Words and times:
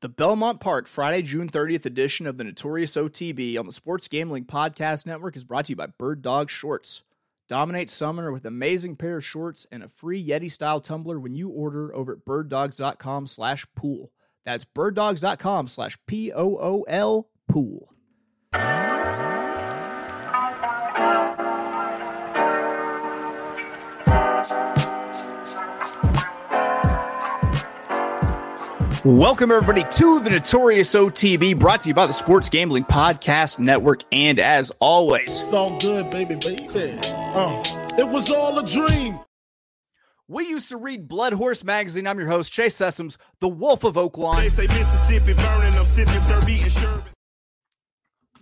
The 0.00 0.08
Belmont 0.08 0.60
Park 0.60 0.86
Friday, 0.86 1.22
June 1.22 1.48
30th 1.48 1.84
edition 1.84 2.28
of 2.28 2.38
the 2.38 2.44
Notorious 2.44 2.94
OTB 2.94 3.58
on 3.58 3.66
the 3.66 3.72
Sports 3.72 4.06
Gambling 4.06 4.44
Podcast 4.44 5.06
Network 5.06 5.34
is 5.34 5.42
brought 5.42 5.64
to 5.64 5.72
you 5.72 5.76
by 5.76 5.86
Bird 5.86 6.22
Dog 6.22 6.50
Shorts. 6.50 7.02
Dominate 7.48 7.90
summer 7.90 8.30
with 8.30 8.44
amazing 8.44 8.94
pair 8.94 9.16
of 9.16 9.24
shorts 9.24 9.66
and 9.72 9.82
a 9.82 9.88
free 9.88 10.24
Yeti 10.24 10.52
style 10.52 10.80
tumbler 10.80 11.18
when 11.18 11.34
you 11.34 11.48
order 11.48 11.92
over 11.96 12.12
at 12.12 12.24
birddogs.com 12.24 13.26
slash 13.26 13.66
pool. 13.74 14.12
That's 14.44 14.64
birddogs.com 14.64 15.66
slash 15.66 15.98
P 16.06 16.32
O 16.32 16.56
O 16.60 16.82
L 16.86 17.28
pool. 17.48 17.92
Welcome, 29.08 29.50
everybody, 29.50 29.84
to 29.90 30.20
the 30.20 30.28
Notorious 30.28 30.94
OTB, 30.94 31.58
brought 31.58 31.80
to 31.80 31.88
you 31.88 31.94
by 31.94 32.06
the 32.06 32.12
Sports 32.12 32.50
Gambling 32.50 32.84
Podcast 32.84 33.58
Network. 33.58 34.02
And 34.12 34.38
as 34.38 34.70
always, 34.80 35.40
It's 35.40 35.50
all 35.50 35.78
good, 35.78 36.10
baby, 36.10 36.34
baby. 36.34 37.00
Uh, 37.14 37.62
it 37.96 38.06
was 38.06 38.30
all 38.30 38.58
a 38.58 38.66
dream. 38.66 39.18
we 40.28 40.46
used 40.46 40.68
to 40.68 40.76
read 40.76 41.08
Blood 41.08 41.32
Horse 41.32 41.64
Magazine. 41.64 42.06
I'm 42.06 42.18
your 42.18 42.28
host, 42.28 42.52
Chase 42.52 42.76
Sessoms, 42.76 43.16
the 43.40 43.48
Wolf 43.48 43.82
of 43.82 43.94
They 43.94 44.50
say 44.50 44.66
Mississippi 44.66 45.32
burning, 45.32 45.72
I'm 45.72 45.86
sipping, 45.86 46.20
serve, 46.20 46.46
eating 46.46 46.68
sherbet. 46.68 47.04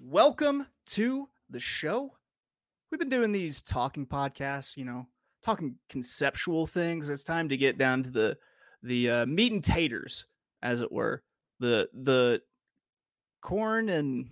Welcome 0.02 0.66
to 0.87 1.29
the 1.48 1.60
show. 1.60 2.15
We've 2.91 2.98
been 2.98 3.09
doing 3.09 3.30
these 3.30 3.62
talking 3.62 4.05
podcasts, 4.05 4.77
you 4.77 4.85
know, 4.85 5.07
talking 5.45 5.77
conceptual 5.88 6.66
things. 6.66 7.09
It's 7.09 7.23
time 7.23 7.51
to 7.51 7.57
get 7.57 7.79
down 7.79 8.02
to 8.02 8.10
the 8.10 8.38
the 8.83 9.10
uh, 9.10 9.27
meat 9.27 9.52
and 9.52 9.62
taters, 9.62 10.27
as 10.62 10.80
it 10.80 10.92
were. 10.92 11.23
The 11.60 11.88
the 11.95 12.42
corn 13.41 13.88
and 13.88 14.28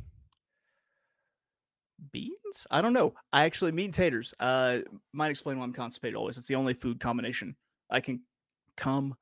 beans. 2.12 2.66
I 2.70 2.82
don't 2.82 2.92
know. 2.92 3.14
I 3.32 3.44
actually 3.44 3.72
mean 3.72 3.92
taters. 3.92 4.34
Uh, 4.38 4.78
might 5.12 5.30
explain 5.30 5.58
why 5.58 5.64
I'm 5.64 5.72
constipated. 5.72 6.16
Always, 6.16 6.38
it's 6.38 6.46
the 6.46 6.56
only 6.56 6.74
food 6.74 7.00
combination 7.00 7.56
I 7.90 8.00
can 8.00 8.20
come 8.76 9.14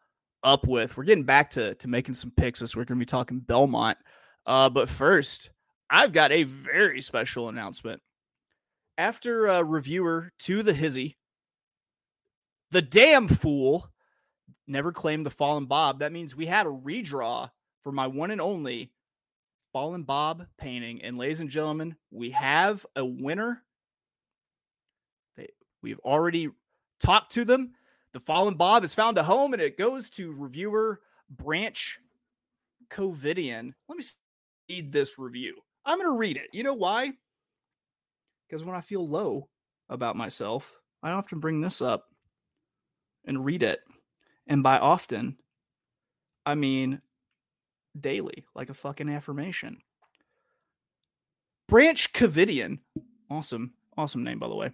up 0.43 0.67
with. 0.67 0.97
We're 0.97 1.05
getting 1.05 1.25
back 1.25 1.51
to 1.51 1.75
to 1.77 1.89
making 1.89 2.15
some 2.15 2.33
picks 2.37 2.61
this 2.61 2.75
week. 2.75 2.83
We're 2.83 2.95
gonna 2.95 3.01
be 3.01 3.07
talking 3.07 3.41
Belmont. 3.41 3.99
Uh, 4.47 4.69
but 4.69 4.89
first, 4.89 5.51
I've 5.91 6.13
got 6.13 6.33
a 6.33 6.45
very 6.45 7.01
special 7.01 7.49
announcement. 7.49 8.01
After 8.99 9.47
a 9.47 9.65
reviewer 9.65 10.33
to 10.41 10.63
the 10.63 10.75
hizzy, 10.75 11.17
the 12.71 12.83
damn 12.83 13.29
fool 13.29 13.89
never 14.67 14.93
claimed 14.93 15.27
the 15.27 15.31
fallen 15.31 15.67
Bob. 15.67 16.01
That 16.01 16.13
means 16.13 16.35
we 16.35 16.47
had 16.47 16.67
a 16.67 16.71
redraw 16.71 17.51
for 17.83 17.93
my 17.93 18.07
one 18.07 18.31
and 18.31 18.41
only 18.41 18.93
fallen 19.73 20.03
Bob 20.03 20.47
painting. 20.59 21.03
And 21.03 21.19
ladies 21.19 21.41
and 21.41 21.51
gentlemen, 21.51 21.97
we 22.11 22.31
have 22.31 22.85
a 22.97 23.05
winner. 23.05 23.63
We've 25.83 26.01
already 26.01 26.49
talked 27.01 27.33
to 27.33 27.45
them. 27.45 27.73
The 28.13 28.21
fallen 28.21 28.55
Bob 28.55 28.83
has 28.83 28.95
found 28.95 29.19
a 29.19 29.23
home, 29.25 29.53
and 29.53 29.63
it 29.63 29.79
goes 29.79 30.11
to 30.11 30.33
reviewer 30.33 31.01
Branch 31.31 31.99
Covidian. 32.91 33.73
Let 33.89 33.99
me 33.99 34.05
read 34.71 34.93
this 34.93 35.19
review. 35.19 35.57
I'm 35.85 35.99
going 35.99 36.13
to 36.13 36.19
read 36.19 36.37
it. 36.37 36.49
You 36.53 36.63
know 36.63 36.75
why? 36.75 37.13
Because 38.47 38.65
when 38.65 38.77
I 38.77 38.83
feel 38.83 39.09
low 39.09 39.49
about 39.89 40.15
myself, 40.15 40.73
I 41.03 41.13
often 41.13 41.41
bring 41.41 41.61
this 41.61 41.81
up 41.83 42.05
and 43.25 43.45
read 43.45 43.63
it. 43.63 43.81
And 44.53 44.63
by 44.63 44.79
often, 44.79 45.39
I 46.45 46.57
mean 46.57 47.01
daily, 47.99 48.45
like 48.55 48.69
a 48.69 48.75
fucking 48.75 49.09
affirmation. 49.09 49.79
Branch 51.71 52.13
Covidian, 52.13 52.81
awesome, 53.31 53.73
awesome 53.97 54.23
name, 54.23 54.39
by 54.39 54.49
the 54.49 54.55
way. 54.55 54.71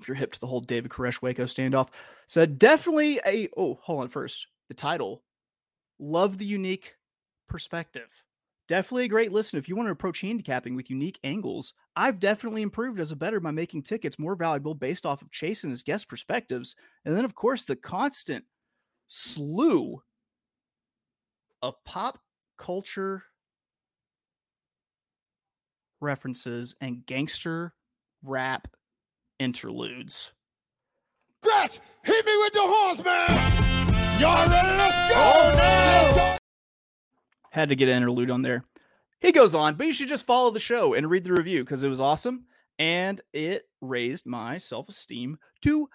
If 0.00 0.08
you're 0.08 0.14
hip 0.14 0.32
to 0.32 0.40
the 0.40 0.46
whole 0.46 0.62
David 0.62 0.90
Koresh 0.90 1.20
Waco 1.20 1.44
standoff, 1.44 1.90
said 2.26 2.58
definitely 2.58 3.20
a. 3.26 3.50
Oh, 3.54 3.78
hold 3.82 4.00
on 4.00 4.08
first. 4.08 4.46
The 4.68 4.74
title 4.74 5.22
Love 5.98 6.38
the 6.38 6.46
Unique 6.46 6.94
Perspective. 7.50 8.08
Definitely 8.66 9.04
a 9.04 9.08
great 9.08 9.30
listen. 9.30 9.58
If 9.58 9.68
you 9.68 9.76
want 9.76 9.88
to 9.88 9.92
approach 9.92 10.22
handicapping 10.22 10.74
with 10.74 10.88
unique 10.88 11.18
angles, 11.22 11.74
I've 11.96 12.18
definitely 12.18 12.62
improved 12.62 12.98
as 12.98 13.12
a 13.12 13.16
better 13.16 13.40
by 13.40 13.50
making 13.50 13.82
tickets 13.82 14.18
more 14.18 14.36
valuable 14.36 14.74
based 14.74 15.04
off 15.04 15.20
of 15.20 15.30
Chase 15.30 15.64
and 15.64 15.70
his 15.70 15.82
guest 15.82 16.08
perspectives. 16.08 16.74
And 17.04 17.14
then, 17.14 17.26
of 17.26 17.34
course, 17.34 17.66
the 17.66 17.76
constant 17.76 18.46
slew 19.14 20.02
of 21.60 21.74
pop 21.84 22.18
culture 22.56 23.24
references 26.00 26.74
and 26.80 27.04
gangster 27.04 27.74
rap 28.22 28.68
interludes. 29.38 30.32
Scratch, 31.44 31.80
hit 32.04 32.24
me 32.24 32.32
with 32.38 32.52
the 32.54 32.62
horns, 32.62 33.04
man. 33.04 34.18
Y'all 34.18 34.48
ready? 34.48 34.78
Let's 34.78 35.12
go. 35.12 35.18
Oh, 35.18 35.54
Let's 35.56 36.16
go. 36.16 36.36
Had 37.50 37.68
to 37.68 37.76
get 37.76 37.90
an 37.90 37.96
interlude 37.96 38.30
on 38.30 38.40
there. 38.40 38.64
He 39.20 39.30
goes 39.30 39.54
on, 39.54 39.74
but 39.74 39.86
you 39.86 39.92
should 39.92 40.08
just 40.08 40.26
follow 40.26 40.50
the 40.50 40.58
show 40.58 40.94
and 40.94 41.10
read 41.10 41.24
the 41.24 41.34
review 41.34 41.64
because 41.64 41.82
it 41.82 41.88
was 41.88 42.00
awesome 42.00 42.46
and 42.78 43.20
it 43.34 43.64
raised 43.82 44.24
my 44.24 44.56
self 44.56 44.88
esteem 44.88 45.38
to 45.60 45.90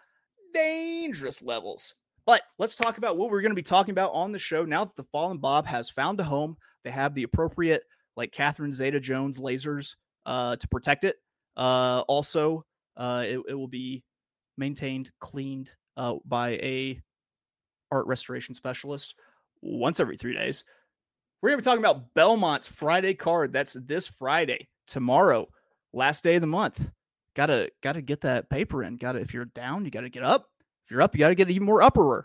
dangerous 0.53 1.41
levels. 1.41 1.95
But 2.27 2.41
let's 2.59 2.75
talk 2.75 2.97
about 2.97 3.17
what 3.17 3.31
we're 3.31 3.41
going 3.41 3.51
to 3.51 3.55
be 3.55 3.63
talking 3.63 3.93
about 3.93 4.11
on 4.11 4.33
the 4.33 4.37
show 4.37 4.65
now 4.65 4.83
that 4.83 4.97
the 4.97 5.05
Fallen 5.05 5.37
Bob 5.37 5.65
has 5.65 5.89
found 5.89 6.19
a 6.19 6.25
home. 6.25 6.57
They 6.83 6.91
have 6.91 7.15
the 7.15 7.23
appropriate, 7.23 7.83
like 8.17 8.33
Catherine 8.33 8.73
Zeta 8.73 8.99
Jones 8.99 9.39
lasers 9.39 9.95
uh, 10.25 10.57
to 10.57 10.67
protect 10.67 11.05
it. 11.05 11.15
Uh, 11.55 12.01
also, 12.09 12.65
uh, 12.97 13.23
it, 13.25 13.39
it 13.47 13.53
will 13.53 13.69
be 13.69 14.03
maintained, 14.57 15.09
cleaned 15.19 15.71
uh, 15.95 16.15
by 16.25 16.49
a 16.49 17.01
art 17.93 18.05
restoration 18.07 18.53
specialist 18.53 19.15
once 19.61 20.01
every 20.01 20.17
three 20.17 20.33
days. 20.33 20.65
We're 21.41 21.49
going 21.49 21.59
to 21.59 21.61
be 21.61 21.65
talking 21.65 21.83
about 21.83 22.13
Belmont's 22.13 22.67
Friday 22.67 23.13
card. 23.13 23.53
That's 23.53 23.77
this 23.85 24.05
Friday, 24.05 24.67
tomorrow, 24.85 25.47
last 25.93 26.25
day 26.25 26.35
of 26.35 26.41
the 26.41 26.47
month. 26.47 26.91
Gotta 27.35 27.69
gotta 27.83 28.01
get 28.01 28.21
that 28.21 28.49
paper 28.49 28.83
in. 28.83 28.97
Gotta 28.97 29.19
if 29.19 29.31
you're 29.31 29.45
down, 29.45 29.85
you 29.85 29.91
gotta 29.91 30.09
get 30.09 30.23
up. 30.23 30.49
If 30.87 30.91
you're 30.91 31.01
up, 31.01 31.13
you 31.13 31.19
gotta 31.19 31.35
get 31.35 31.49
even 31.49 31.65
more 31.65 31.81
upperer. 31.81 32.23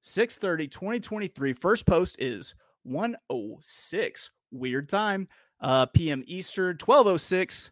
630 0.00 0.66
2023. 0.66 1.52
First 1.52 1.86
post 1.86 2.16
is 2.18 2.56
106. 2.82 4.30
Weird 4.50 4.88
time. 4.88 5.28
Uh 5.60 5.86
PM 5.86 6.24
Eastern, 6.26 6.76
1206 6.84 7.70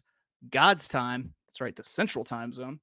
God's 0.49 0.87
time. 0.87 1.33
That's 1.47 1.59
right, 1.59 1.75
the 1.75 1.83
central 1.83 2.23
time 2.23 2.53
zone. 2.53 2.79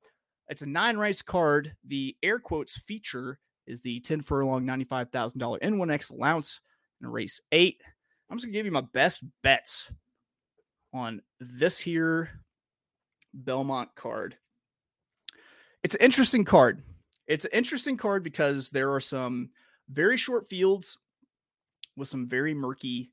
It's 0.49 0.61
a 0.61 0.67
nine 0.69 0.99
race 0.99 1.23
card. 1.23 1.75
The 1.87 2.15
air 2.23 2.39
quotes 2.39 2.77
feature 2.81 3.39
is 3.67 3.81
the 3.81 4.01
10 4.01 4.21
furlong 4.21 4.67
$95,000 4.67 5.63
N1X 5.63 6.13
allowance 6.13 6.61
in 7.01 7.09
race 7.09 7.41
eight. 7.53 7.81
I'm 8.29 8.37
just 8.37 8.45
gonna 8.45 8.53
give 8.53 8.67
you 8.67 8.73
my 8.73 8.85
best 8.93 9.25
bets 9.43 9.91
on 10.93 11.23
this 11.41 11.79
here 11.79 12.29
Belmont 13.33 13.95
card. 13.95 14.37
It's 15.83 15.95
an 15.95 16.01
interesting 16.01 16.45
card. 16.45 16.83
It's 17.27 17.45
an 17.45 17.51
interesting 17.53 17.97
card 17.97 18.23
because 18.23 18.71
there 18.71 18.93
are 18.93 19.01
some 19.01 19.51
very 19.89 20.17
short 20.17 20.49
fields 20.49 20.97
with 21.97 22.09
some 22.09 22.29
very 22.29 22.55
murky 22.55 23.11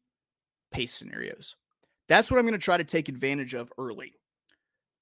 pace 0.72 0.94
scenarios. 0.94 1.56
That's 2.08 2.30
what 2.30 2.38
I'm 2.38 2.46
going 2.46 2.54
to 2.54 2.64
try 2.64 2.78
to 2.78 2.84
take 2.84 3.10
advantage 3.10 3.54
of 3.54 3.72
early 3.78 4.14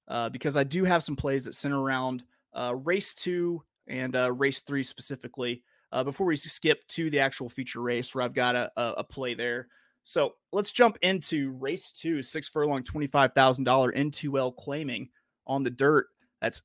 uh, 0.08 0.30
because 0.30 0.56
I 0.56 0.64
do 0.64 0.84
have 0.84 1.04
some 1.04 1.16
plays 1.16 1.46
that 1.46 1.56
center 1.56 1.82
around 1.82 2.24
uh, 2.54 2.76
race 2.76 3.14
two 3.14 3.64
and 3.88 4.16
uh, 4.16 4.32
race 4.32 4.62
three 4.62 4.84
specifically 4.84 5.64
uh, 5.92 6.04
before 6.04 6.28
we 6.28 6.36
skip 6.36 6.88
to 6.90 7.10
the 7.10 7.20
actual 7.20 7.50
feature 7.50 7.82
race 7.82 8.14
where 8.14 8.24
I've 8.24 8.34
got 8.34 8.56
a, 8.56 8.72
a, 8.78 8.94
a 8.98 9.04
play 9.04 9.34
there. 9.34 9.68
So 10.04 10.34
let's 10.52 10.72
jump 10.72 10.98
into 11.02 11.52
race 11.52 11.92
two, 11.92 12.24
six 12.24 12.50
furlong, 12.50 12.84
$25,000 12.84 13.34
N2L 13.66 14.56
claiming 14.56 15.10
on 15.46 15.64
the 15.64 15.70
dirt. 15.70 16.08
That's 16.42 16.62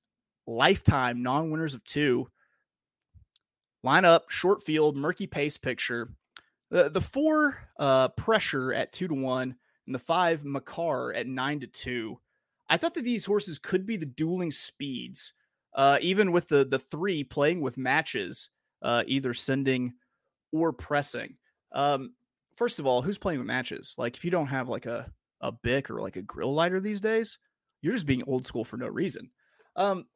lifetime 0.47 1.23
non 1.23 1.51
winners 1.51 1.75
of 1.75 1.85
two. 1.85 2.29
Line 3.83 4.05
up, 4.05 4.31
short 4.31 4.65
field, 4.65 4.97
murky 4.97 5.27
pace 5.27 5.59
picture. 5.59 6.11
The, 6.71 6.89
the 6.91 7.01
four 7.01 7.59
uh, 7.79 8.09
pressure 8.09 8.73
at 8.73 8.93
two 8.93 9.09
to 9.09 9.15
one 9.15 9.55
and 9.87 9.95
the 9.95 10.01
five 10.01 10.45
Makar 10.45 11.15
at 11.15 11.27
nine 11.27 11.61
to 11.61 11.67
two. 11.67 12.19
I 12.69 12.77
thought 12.77 12.95
that 12.95 13.05
these 13.05 13.25
horses 13.25 13.59
could 13.59 13.87
be 13.87 13.97
the 13.97 14.07
dueling 14.07 14.51
speeds, 14.51 15.33
uh, 15.75 15.99
even 16.01 16.33
with 16.33 16.49
the 16.49 16.65
the 16.65 16.81
three 16.81 17.23
playing 17.23 17.61
with 17.61 17.79
matches, 17.79 18.49
uh, 18.83 19.05
either 19.07 19.33
sending 19.35 19.95
or 20.53 20.73
pressing. 20.73 21.37
Um, 21.73 22.15
first 22.57 22.81
of 22.81 22.87
all, 22.87 23.03
who's 23.03 23.19
playing 23.19 23.39
with 23.39 23.47
matches? 23.47 23.95
Like 23.97 24.17
if 24.17 24.25
you 24.25 24.31
don't 24.31 24.49
have 24.49 24.69
like 24.69 24.87
a 24.87 25.13
a 25.41 25.53
bic 25.53 25.91
or 25.91 26.01
like 26.01 26.17
a 26.17 26.23
grill 26.23 26.55
lighter 26.55 26.81
these 26.81 27.01
days, 27.01 27.39
you're 27.83 27.95
just 27.95 28.07
being 28.07 28.25
old 28.27 28.47
school 28.47 28.65
for 28.65 28.77
no 28.77 28.89
reason. 28.89 29.31
Um, 29.77 30.07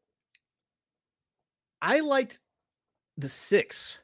I 1.83 2.01
liked 2.01 2.39
the 3.17 3.29
six 3.29 4.01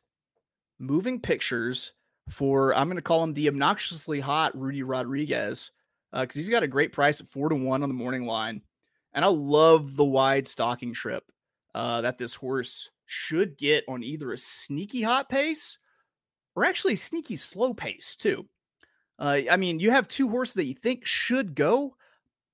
moving 0.78 1.20
pictures 1.20 1.92
for 2.28 2.74
I'm 2.74 2.88
going 2.88 2.96
to 2.96 3.02
call 3.02 3.22
him 3.22 3.34
the 3.34 3.48
obnoxiously 3.48 4.20
hot 4.20 4.58
Rudy 4.58 4.82
Rodriguez 4.82 5.70
because 6.12 6.36
uh, 6.36 6.38
he's 6.38 6.48
got 6.48 6.62
a 6.62 6.68
great 6.68 6.92
price 6.92 7.20
at 7.20 7.28
four 7.28 7.48
to 7.48 7.54
one 7.54 7.82
on 7.82 7.88
the 7.88 7.94
morning 7.94 8.26
line, 8.26 8.62
and 9.12 9.24
I 9.24 9.28
love 9.28 9.96
the 9.96 10.04
wide 10.04 10.46
stalking 10.46 10.92
trip 10.92 11.24
uh, 11.74 12.00
that 12.02 12.18
this 12.18 12.34
horse 12.34 12.90
should 13.06 13.56
get 13.56 13.84
on 13.88 14.02
either 14.02 14.32
a 14.32 14.38
sneaky 14.38 15.02
hot 15.02 15.28
pace 15.28 15.78
or 16.54 16.64
actually 16.64 16.96
sneaky 16.96 17.36
slow 17.36 17.74
pace 17.74 18.16
too. 18.16 18.46
Uh, 19.18 19.40
I 19.50 19.56
mean, 19.56 19.78
you 19.78 19.90
have 19.90 20.08
two 20.08 20.28
horses 20.28 20.54
that 20.54 20.66
you 20.66 20.74
think 20.74 21.06
should 21.06 21.54
go, 21.54 21.96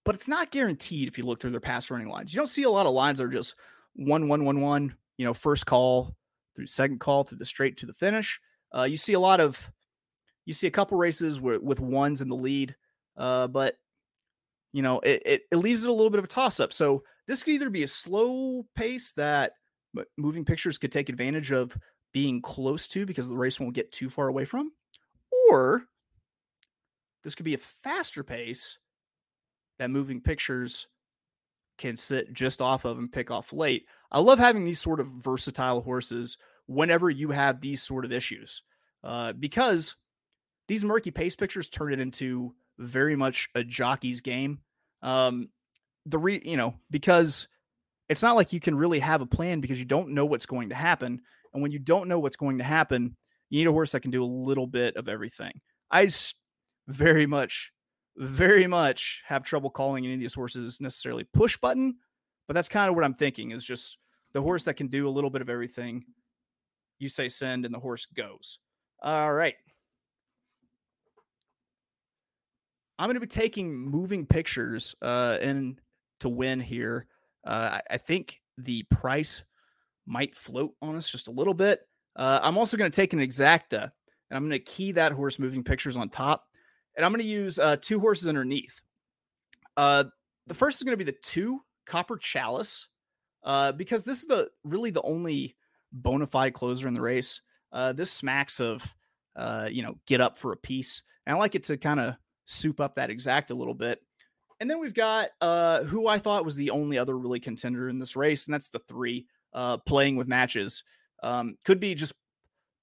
but 0.04 0.14
it's 0.14 0.28
not 0.28 0.50
guaranteed 0.50 1.08
if 1.08 1.18
you 1.18 1.24
look 1.24 1.40
through 1.40 1.50
their 1.50 1.60
past 1.60 1.90
running 1.90 2.08
lines. 2.08 2.32
You 2.32 2.38
don't 2.38 2.46
see 2.46 2.62
a 2.64 2.70
lot 2.70 2.86
of 2.86 2.92
lines 2.92 3.18
that 3.18 3.24
are 3.24 3.28
just 3.28 3.54
one, 3.94 4.28
one, 4.28 4.44
one, 4.44 4.60
one. 4.60 4.94
You 5.22 5.28
know, 5.28 5.34
first 5.34 5.66
call 5.66 6.16
through 6.56 6.66
second 6.66 6.98
call 6.98 7.22
through 7.22 7.38
the 7.38 7.44
straight 7.44 7.76
to 7.76 7.86
the 7.86 7.92
finish. 7.92 8.40
Uh, 8.76 8.82
you 8.82 8.96
see 8.96 9.12
a 9.12 9.20
lot 9.20 9.38
of, 9.38 9.70
you 10.46 10.52
see 10.52 10.66
a 10.66 10.70
couple 10.72 10.98
races 10.98 11.40
with, 11.40 11.62
with 11.62 11.78
ones 11.78 12.20
in 12.22 12.28
the 12.28 12.34
lead, 12.34 12.74
uh, 13.16 13.46
but 13.46 13.76
you 14.72 14.82
know 14.82 14.98
it, 14.98 15.22
it, 15.24 15.42
it 15.52 15.56
leaves 15.58 15.84
it 15.84 15.90
a 15.90 15.92
little 15.92 16.10
bit 16.10 16.18
of 16.18 16.24
a 16.24 16.26
toss 16.26 16.58
up. 16.58 16.72
So 16.72 17.04
this 17.28 17.44
could 17.44 17.54
either 17.54 17.70
be 17.70 17.84
a 17.84 17.86
slow 17.86 18.66
pace 18.74 19.12
that 19.12 19.52
moving 20.18 20.44
pictures 20.44 20.76
could 20.76 20.90
take 20.90 21.08
advantage 21.08 21.52
of 21.52 21.78
being 22.12 22.42
close 22.42 22.88
to 22.88 23.06
because 23.06 23.28
the 23.28 23.36
race 23.36 23.60
won't 23.60 23.76
get 23.76 23.92
too 23.92 24.10
far 24.10 24.26
away 24.26 24.44
from, 24.44 24.72
or 25.52 25.84
this 27.22 27.36
could 27.36 27.44
be 27.44 27.54
a 27.54 27.58
faster 27.84 28.24
pace 28.24 28.76
that 29.78 29.88
moving 29.88 30.20
pictures 30.20 30.88
can 31.78 31.96
sit 31.96 32.32
just 32.32 32.60
off 32.60 32.84
of 32.84 32.98
and 32.98 33.12
pick 33.12 33.30
off 33.30 33.52
late. 33.52 33.86
I 34.12 34.20
love 34.20 34.38
having 34.38 34.64
these 34.64 34.80
sort 34.80 35.00
of 35.00 35.08
versatile 35.08 35.80
horses 35.80 36.36
whenever 36.66 37.10
you 37.10 37.30
have 37.30 37.60
these 37.60 37.82
sort 37.82 38.04
of 38.04 38.12
issues 38.12 38.62
uh, 39.02 39.32
because 39.32 39.96
these 40.68 40.84
murky 40.84 41.10
pace 41.10 41.34
pictures 41.34 41.68
turn 41.68 41.92
it 41.92 41.98
into 42.00 42.54
very 42.78 43.16
much 43.16 43.48
a 43.54 43.64
jockey's 43.64 44.20
game. 44.20 44.60
Um, 45.02 45.48
the 46.06 46.18
re, 46.18 46.40
you 46.44 46.56
know, 46.56 46.74
because 46.90 47.48
it's 48.08 48.22
not 48.22 48.36
like 48.36 48.52
you 48.52 48.60
can 48.60 48.76
really 48.76 49.00
have 49.00 49.22
a 49.22 49.26
plan 49.26 49.60
because 49.60 49.78
you 49.78 49.86
don't 49.86 50.10
know 50.10 50.26
what's 50.26 50.46
going 50.46 50.68
to 50.68 50.74
happen. 50.74 51.22
And 51.52 51.62
when 51.62 51.72
you 51.72 51.78
don't 51.78 52.08
know 52.08 52.18
what's 52.18 52.36
going 52.36 52.58
to 52.58 52.64
happen, 52.64 53.16
you 53.50 53.60
need 53.60 53.68
a 53.68 53.72
horse 53.72 53.92
that 53.92 54.00
can 54.00 54.10
do 54.10 54.22
a 54.22 54.26
little 54.26 54.66
bit 54.66 54.96
of 54.96 55.08
everything. 55.08 55.60
I 55.90 56.10
very 56.86 57.26
much, 57.26 57.72
very 58.16 58.66
much 58.66 59.22
have 59.26 59.42
trouble 59.42 59.70
calling 59.70 60.04
any 60.04 60.14
of 60.14 60.20
these 60.20 60.34
horses 60.34 60.80
necessarily 60.80 61.24
push 61.24 61.56
button, 61.56 61.96
but 62.46 62.54
that's 62.54 62.68
kind 62.68 62.88
of 62.88 62.94
what 62.94 63.04
I'm 63.04 63.14
thinking 63.14 63.50
is 63.50 63.64
just 63.64 63.98
the 64.32 64.42
horse 64.42 64.64
that 64.64 64.74
can 64.74 64.88
do 64.88 65.08
a 65.08 65.10
little 65.10 65.30
bit 65.30 65.42
of 65.42 65.50
everything. 65.50 66.04
You 66.98 67.08
say 67.08 67.28
send 67.28 67.64
and 67.64 67.74
the 67.74 67.80
horse 67.80 68.06
goes. 68.06 68.58
All 69.02 69.32
right. 69.32 69.54
I'm 72.98 73.08
going 73.08 73.14
to 73.14 73.20
be 73.20 73.26
taking 73.26 73.74
moving 73.74 74.26
pictures 74.26 74.94
uh, 75.02 75.38
and 75.40 75.80
to 76.20 76.28
win 76.28 76.60
here. 76.60 77.06
Uh, 77.44 77.80
I, 77.90 77.94
I, 77.94 77.98
think 77.98 78.40
the 78.58 78.84
price 78.84 79.42
might 80.06 80.36
float 80.36 80.74
on 80.80 80.94
us 80.94 81.10
just 81.10 81.26
a 81.26 81.32
little 81.32 81.54
bit. 81.54 81.80
Uh, 82.14 82.38
I'm 82.40 82.56
also 82.56 82.76
going 82.76 82.90
to 82.90 82.94
take 82.94 83.12
an 83.12 83.18
exacta 83.18 83.90
and 84.30 84.36
I'm 84.36 84.48
going 84.48 84.52
to 84.52 84.58
key 84.60 84.92
that 84.92 85.12
horse 85.12 85.38
moving 85.38 85.64
pictures 85.64 85.96
on 85.96 86.08
top. 86.08 86.46
And 86.96 87.04
I'm 87.04 87.12
going 87.12 87.22
to 87.22 87.28
use 87.28 87.58
uh, 87.58 87.76
two 87.80 87.98
horses 87.98 88.28
underneath. 88.28 88.80
Uh, 89.76 90.04
the 90.46 90.54
first 90.54 90.78
is 90.78 90.84
going 90.84 90.96
to 90.96 91.04
be 91.04 91.10
the 91.10 91.18
two 91.22 91.60
Copper 91.86 92.16
Chalice 92.16 92.86
uh, 93.44 93.72
because 93.72 94.04
this 94.04 94.20
is 94.20 94.26
the 94.26 94.50
really 94.64 94.90
the 94.90 95.02
only 95.02 95.56
bona 95.92 96.26
fide 96.26 96.54
closer 96.54 96.88
in 96.88 96.94
the 96.94 97.00
race. 97.00 97.40
Uh, 97.72 97.92
this 97.92 98.10
smacks 98.10 98.60
of, 98.60 98.94
uh, 99.36 99.68
you 99.70 99.82
know, 99.82 99.96
get 100.06 100.20
up 100.20 100.38
for 100.38 100.52
a 100.52 100.56
piece. 100.56 101.02
And 101.26 101.36
I 101.36 101.38
like 101.38 101.54
it 101.54 101.64
to 101.64 101.76
kind 101.76 102.00
of 102.00 102.16
soup 102.44 102.80
up 102.80 102.96
that 102.96 103.10
exact 103.10 103.50
a 103.50 103.54
little 103.54 103.74
bit. 103.74 104.00
And 104.60 104.70
then 104.70 104.78
we've 104.78 104.94
got 104.94 105.30
uh, 105.40 105.82
who 105.84 106.06
I 106.06 106.18
thought 106.18 106.44
was 106.44 106.56
the 106.56 106.70
only 106.70 106.98
other 106.98 107.18
really 107.18 107.40
contender 107.40 107.88
in 107.88 107.98
this 107.98 108.14
race, 108.14 108.46
and 108.46 108.54
that's 108.54 108.68
the 108.68 108.78
three 108.78 109.26
uh, 109.52 109.78
playing 109.78 110.16
with 110.16 110.28
matches. 110.28 110.84
Um, 111.22 111.56
could 111.64 111.80
be 111.80 111.94
just 111.94 112.12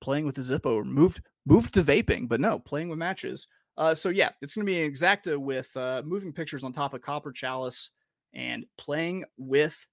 playing 0.01 0.25
with 0.25 0.35
the 0.35 0.41
Zippo 0.41 0.75
or 0.75 0.83
moved 0.83 1.21
moved 1.45 1.73
to 1.75 1.83
vaping, 1.83 2.27
but 2.27 2.41
no, 2.41 2.59
playing 2.59 2.89
with 2.89 2.99
matches. 2.99 3.47
Uh, 3.77 3.95
so 3.95 4.09
yeah, 4.09 4.31
it's 4.41 4.55
going 4.55 4.65
to 4.65 4.71
be 4.71 4.83
an 4.83 4.91
exacta 4.91 5.37
with 5.37 5.75
uh, 5.77 6.01
moving 6.05 6.33
pictures 6.33 6.65
on 6.65 6.73
top 6.73 6.93
of 6.93 7.01
Copper 7.01 7.31
Chalice 7.31 7.91
and 8.33 8.65
playing 8.77 9.23
with 9.37 9.87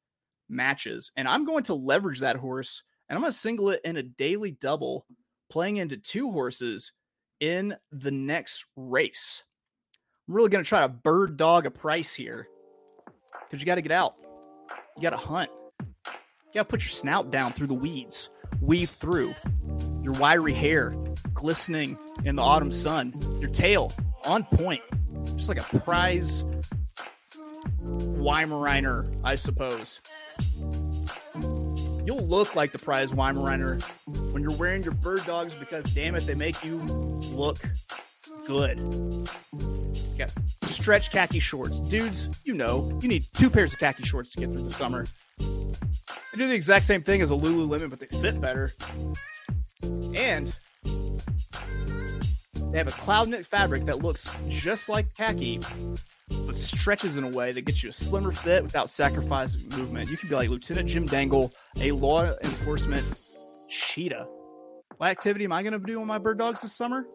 matches. 0.48 1.12
And 1.16 1.28
I'm 1.28 1.44
going 1.44 1.64
to 1.64 1.74
leverage 1.74 2.20
that 2.20 2.36
horse 2.36 2.82
and 3.08 3.16
I'm 3.16 3.22
going 3.22 3.32
to 3.32 3.38
single 3.38 3.70
it 3.70 3.80
in 3.84 3.96
a 3.96 4.02
daily 4.02 4.50
double, 4.50 5.06
playing 5.50 5.76
into 5.76 5.96
two 5.96 6.30
horses 6.32 6.92
in 7.40 7.76
the 7.92 8.10
next 8.10 8.64
race. 8.76 9.44
I'm 10.28 10.34
really 10.34 10.50
going 10.50 10.64
to 10.64 10.68
try 10.68 10.80
to 10.80 10.88
bird 10.88 11.36
dog 11.36 11.66
a 11.66 11.70
price 11.70 12.14
here 12.14 12.48
because 13.44 13.60
you 13.60 13.66
got 13.66 13.76
to 13.76 13.82
get 13.82 13.92
out. 13.92 14.14
You 14.96 15.02
got 15.02 15.10
to 15.10 15.16
hunt. 15.16 15.50
You 15.76 16.54
got 16.54 16.62
to 16.62 16.68
put 16.68 16.80
your 16.80 16.88
snout 16.88 17.30
down 17.30 17.52
through 17.52 17.68
the 17.68 17.74
weeds, 17.74 18.30
weave 18.60 18.90
through 18.90 19.34
your 20.02 20.14
wiry 20.14 20.52
hair 20.52 20.94
glistening 21.32 21.98
in 22.24 22.34
the 22.36 22.42
autumn 22.42 22.72
sun, 22.72 23.14
your 23.40 23.50
tail 23.50 23.92
on 24.24 24.42
point, 24.44 24.82
just 25.36 25.48
like 25.48 25.58
a 25.58 25.78
prize 25.78 26.44
Weimaraner, 27.86 29.08
I 29.22 29.36
suppose. 29.36 30.00
You'll 32.06 32.26
look 32.26 32.54
like 32.54 32.72
the 32.72 32.78
prize 32.78 33.12
Weimaraner 33.12 33.82
when 34.32 34.42
you're 34.42 34.56
wearing 34.56 34.82
your 34.82 34.94
bird 34.94 35.24
dogs 35.26 35.54
because, 35.54 35.84
damn 35.86 36.14
it, 36.14 36.26
they 36.26 36.34
make 36.34 36.64
you 36.64 36.78
look 36.78 37.58
good. 38.46 38.78
Got 40.16 40.30
stretch 40.64 41.10
khaki 41.10 41.40
shorts. 41.40 41.80
Dudes, 41.80 42.28
you 42.44 42.54
know, 42.54 42.96
you 43.02 43.08
need 43.08 43.26
two 43.34 43.50
pairs 43.50 43.74
of 43.74 43.80
khaki 43.80 44.04
shorts 44.04 44.30
to 44.30 44.40
get 44.40 44.52
through 44.52 44.62
the 44.62 44.70
summer. 44.70 45.06
They 45.38 46.38
do 46.38 46.46
the 46.46 46.54
exact 46.54 46.84
same 46.84 47.02
thing 47.02 47.22
as 47.22 47.30
a 47.30 47.34
Lululemon, 47.34 47.90
but 47.90 47.98
they 47.98 48.06
fit 48.06 48.40
better. 48.40 48.72
And 49.82 50.54
they 52.70 52.78
have 52.78 52.88
a 52.88 52.92
cloud 52.92 53.28
knit 53.28 53.46
fabric 53.46 53.86
that 53.86 54.02
looks 54.02 54.28
just 54.48 54.88
like 54.88 55.14
khaki, 55.16 55.60
but 56.44 56.56
stretches 56.56 57.16
in 57.16 57.24
a 57.24 57.28
way 57.28 57.52
that 57.52 57.62
gets 57.62 57.82
you 57.82 57.90
a 57.90 57.92
slimmer 57.92 58.32
fit 58.32 58.62
without 58.62 58.90
sacrificing 58.90 59.68
movement. 59.70 60.10
You 60.10 60.16
can 60.16 60.28
be 60.28 60.34
like 60.34 60.50
Lieutenant 60.50 60.88
Jim 60.88 61.06
Dangle, 61.06 61.52
a 61.80 61.92
law 61.92 62.24
enforcement 62.42 63.06
cheetah. 63.68 64.26
What 64.96 65.10
activity 65.10 65.44
am 65.44 65.52
I 65.52 65.62
going 65.62 65.72
to 65.72 65.78
do 65.78 66.00
on 66.00 66.06
my 66.06 66.18
bird 66.18 66.38
dogs 66.38 66.62
this 66.62 66.72
summer? 66.72 67.06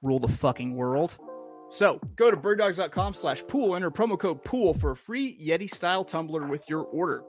Rule 0.00 0.18
the 0.18 0.28
fucking 0.28 0.74
world. 0.74 1.16
So 1.70 2.00
go 2.16 2.30
to 2.30 2.36
birddogs.com 2.36 3.14
slash 3.14 3.42
pool, 3.46 3.74
enter 3.74 3.90
promo 3.90 4.18
code 4.18 4.44
pool 4.44 4.74
for 4.74 4.90
a 4.90 4.96
free 4.96 5.38
Yeti 5.42 5.72
style 5.72 6.04
tumbler 6.04 6.46
with 6.46 6.68
your 6.68 6.82
order. 6.82 7.24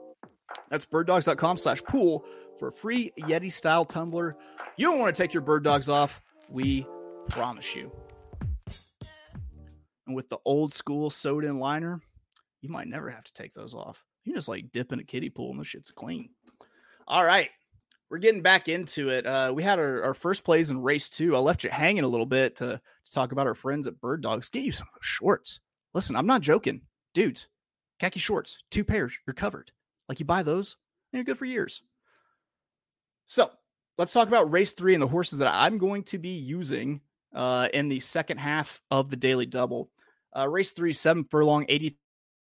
That's 0.70 0.84
birddogs.com 0.86 1.58
slash 1.58 1.82
pool 1.82 2.24
for 2.58 2.68
a 2.68 2.72
free 2.72 3.12
Yeti 3.20 3.50
style 3.50 3.84
tumbler. 3.84 4.36
You 4.76 4.90
don't 4.90 4.98
want 4.98 5.14
to 5.14 5.22
take 5.22 5.32
your 5.32 5.40
bird 5.40 5.64
dogs 5.64 5.88
off. 5.88 6.20
We 6.50 6.86
promise 7.30 7.74
you. 7.74 7.90
And 10.06 10.14
with 10.14 10.28
the 10.28 10.38
old 10.44 10.72
school 10.74 11.12
and 11.26 11.60
liner, 11.60 12.00
you 12.60 12.68
might 12.68 12.88
never 12.88 13.10
have 13.10 13.24
to 13.24 13.32
take 13.32 13.54
those 13.54 13.74
off. 13.74 14.04
You 14.24 14.34
just 14.34 14.48
like 14.48 14.72
dip 14.72 14.92
in 14.92 15.00
a 15.00 15.04
kiddie 15.04 15.30
pool 15.30 15.50
and 15.50 15.60
the 15.60 15.64
shit's 15.64 15.90
clean. 15.90 16.30
All 17.06 17.24
right. 17.24 17.50
We're 18.10 18.18
getting 18.18 18.42
back 18.42 18.68
into 18.68 19.10
it. 19.10 19.26
Uh, 19.26 19.52
we 19.54 19.62
had 19.62 19.78
our, 19.78 20.02
our, 20.04 20.14
first 20.14 20.44
plays 20.44 20.70
in 20.70 20.80
race 20.82 21.08
two. 21.08 21.34
I 21.34 21.40
left 21.40 21.64
you 21.64 21.70
hanging 21.70 22.04
a 22.04 22.08
little 22.08 22.26
bit 22.26 22.56
to, 22.56 22.66
to 22.66 23.12
talk 23.12 23.32
about 23.32 23.46
our 23.46 23.54
friends 23.54 23.86
at 23.86 24.00
Bird 24.00 24.22
Dogs. 24.22 24.48
Get 24.48 24.62
you 24.62 24.72
some 24.72 24.86
of 24.88 24.94
those 24.94 25.06
shorts. 25.06 25.60
Listen, 25.94 26.14
I'm 26.14 26.26
not 26.26 26.42
joking. 26.42 26.82
Dudes, 27.12 27.48
khaki 27.98 28.20
shorts, 28.20 28.58
two 28.70 28.84
pairs, 28.84 29.18
you're 29.26 29.34
covered. 29.34 29.72
Like 30.08 30.20
you 30.20 30.26
buy 30.26 30.42
those, 30.42 30.76
and 31.12 31.18
you're 31.18 31.24
good 31.24 31.38
for 31.38 31.44
years. 31.44 31.82
So 33.26 33.50
let's 33.96 34.12
talk 34.12 34.28
about 34.28 34.52
race 34.52 34.72
three 34.72 34.94
and 34.94 35.02
the 35.02 35.08
horses 35.08 35.38
that 35.38 35.52
I'm 35.52 35.78
going 35.78 36.04
to 36.04 36.18
be 36.18 36.30
using 36.30 37.00
uh, 37.34 37.68
in 37.72 37.88
the 37.88 38.00
second 38.00 38.38
half 38.38 38.80
of 38.90 39.10
the 39.10 39.16
daily 39.16 39.46
double. 39.46 39.90
Uh, 40.36 40.48
race 40.48 40.72
three, 40.72 40.92
seven 40.92 41.24
furlong, 41.24 41.64
80 41.68 41.96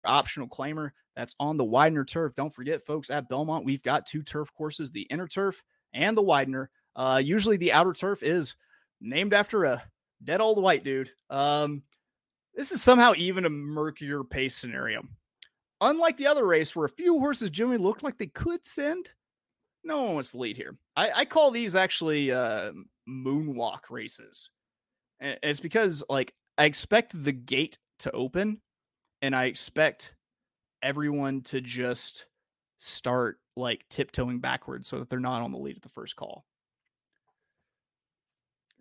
optional 0.05 0.49
claimer. 0.49 0.91
That's 1.17 1.35
on 1.39 1.57
the 1.57 1.65
Widener 1.65 2.05
turf. 2.05 2.35
Don't 2.35 2.55
forget, 2.55 2.87
folks, 2.87 3.11
at 3.11 3.29
Belmont, 3.29 3.65
we've 3.65 3.83
got 3.83 4.07
two 4.07 4.23
turf 4.23 4.53
courses 4.55 4.91
the 4.91 5.03
inner 5.03 5.29
turf 5.29 5.62
and 5.93 6.17
the 6.17 6.23
Widener. 6.23 6.71
Uh, 6.97 7.21
usually 7.23 7.57
the 7.57 7.73
outer 7.73 7.93
turf 7.93 8.23
is 8.23 8.55
named 9.01 9.35
after 9.35 9.65
a 9.65 9.83
dead 10.25 10.41
old 10.41 10.62
white 10.62 10.85
dude. 10.85 11.11
Um, 11.29 11.83
this 12.55 12.73
is 12.73 12.83
somehow 12.83 13.12
even 13.17 13.45
a 13.45 13.51
murkier 13.51 14.25
pace 14.25 14.57
scenario. 14.57 15.03
Unlike 15.81 16.17
the 16.17 16.29
other 16.29 16.47
race 16.47 16.77
where 16.77 16.87
a 16.87 16.91
few 16.91 17.19
horses 17.19 17.51
generally 17.51 17.79
looked 17.79 18.03
like 18.03 18.17
they 18.17 18.27
could 18.27 18.65
send, 18.65 19.11
no 19.85 20.03
one 20.05 20.15
wants 20.15 20.31
to 20.33 20.39
lead 20.39 20.57
here. 20.57 20.77
I, 20.97 21.11
I 21.11 21.25
call 21.25 21.51
these 21.51 21.75
actually 21.75 22.31
uh, 22.31 22.73
moonwalk 23.09 23.91
races. 23.91 24.51
And 25.19 25.39
it's 25.43 25.61
because 25.61 26.05
like 26.09 26.33
I 26.59 26.64
expect 26.64 27.23
the 27.25 27.32
gate 27.32 27.78
to 28.00 28.11
open 28.12 28.61
and 29.21 29.35
I 29.35 29.44
expect 29.44 30.14
everyone 30.82 31.42
to 31.42 31.61
just 31.61 32.26
start 32.78 33.38
like 33.56 33.85
tiptoeing 33.88 34.40
backwards 34.40 34.88
so 34.88 34.99
that 34.99 35.09
they're 35.09 35.21
not 35.21 35.42
on 35.42 35.52
the 35.52 35.59
lead 35.59 35.76
at 35.76 35.82
the 35.82 35.88
first 35.88 36.16
call. 36.16 36.44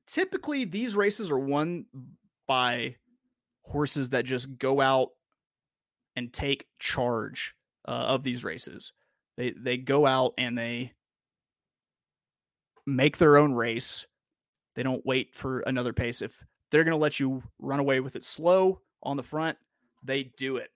typically 0.07 0.65
these 0.65 0.95
races 0.95 1.31
are 1.31 1.39
won 1.39 1.85
by 2.47 2.95
horses 3.63 4.09
that 4.09 4.25
just 4.25 4.57
go 4.57 4.81
out 4.81 5.09
and 6.15 6.33
take 6.33 6.65
charge 6.79 7.55
uh, 7.87 7.91
of 7.91 8.23
these 8.23 8.43
races. 8.43 8.91
They 9.37 9.51
they 9.51 9.77
go 9.77 10.05
out 10.05 10.33
and 10.37 10.57
they 10.57 10.93
make 12.85 13.17
their 13.17 13.37
own 13.37 13.53
race. 13.53 14.05
They 14.75 14.83
don't 14.83 15.05
wait 15.05 15.35
for 15.35 15.61
another 15.61 15.93
pace. 15.93 16.21
If 16.21 16.43
they're 16.71 16.83
going 16.83 16.91
to 16.91 16.97
let 16.97 17.19
you 17.19 17.43
run 17.59 17.79
away 17.79 17.99
with 17.99 18.15
it 18.15 18.25
slow 18.25 18.81
on 19.03 19.17
the 19.17 19.23
front, 19.23 19.57
they 20.03 20.23
do 20.37 20.57
it. 20.57 20.71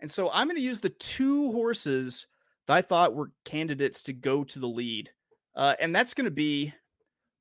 And 0.00 0.10
so 0.10 0.30
I'm 0.30 0.46
going 0.46 0.56
to 0.56 0.62
use 0.62 0.80
the 0.80 0.90
two 0.90 1.52
horses 1.52 2.26
that 2.66 2.76
I 2.76 2.82
thought 2.82 3.14
were 3.14 3.30
candidates 3.44 4.02
to 4.04 4.12
go 4.12 4.44
to 4.44 4.58
the 4.58 4.66
lead. 4.66 5.10
Uh, 5.54 5.74
and 5.80 5.94
that's 5.94 6.14
going 6.14 6.24
to 6.24 6.30
be 6.30 6.72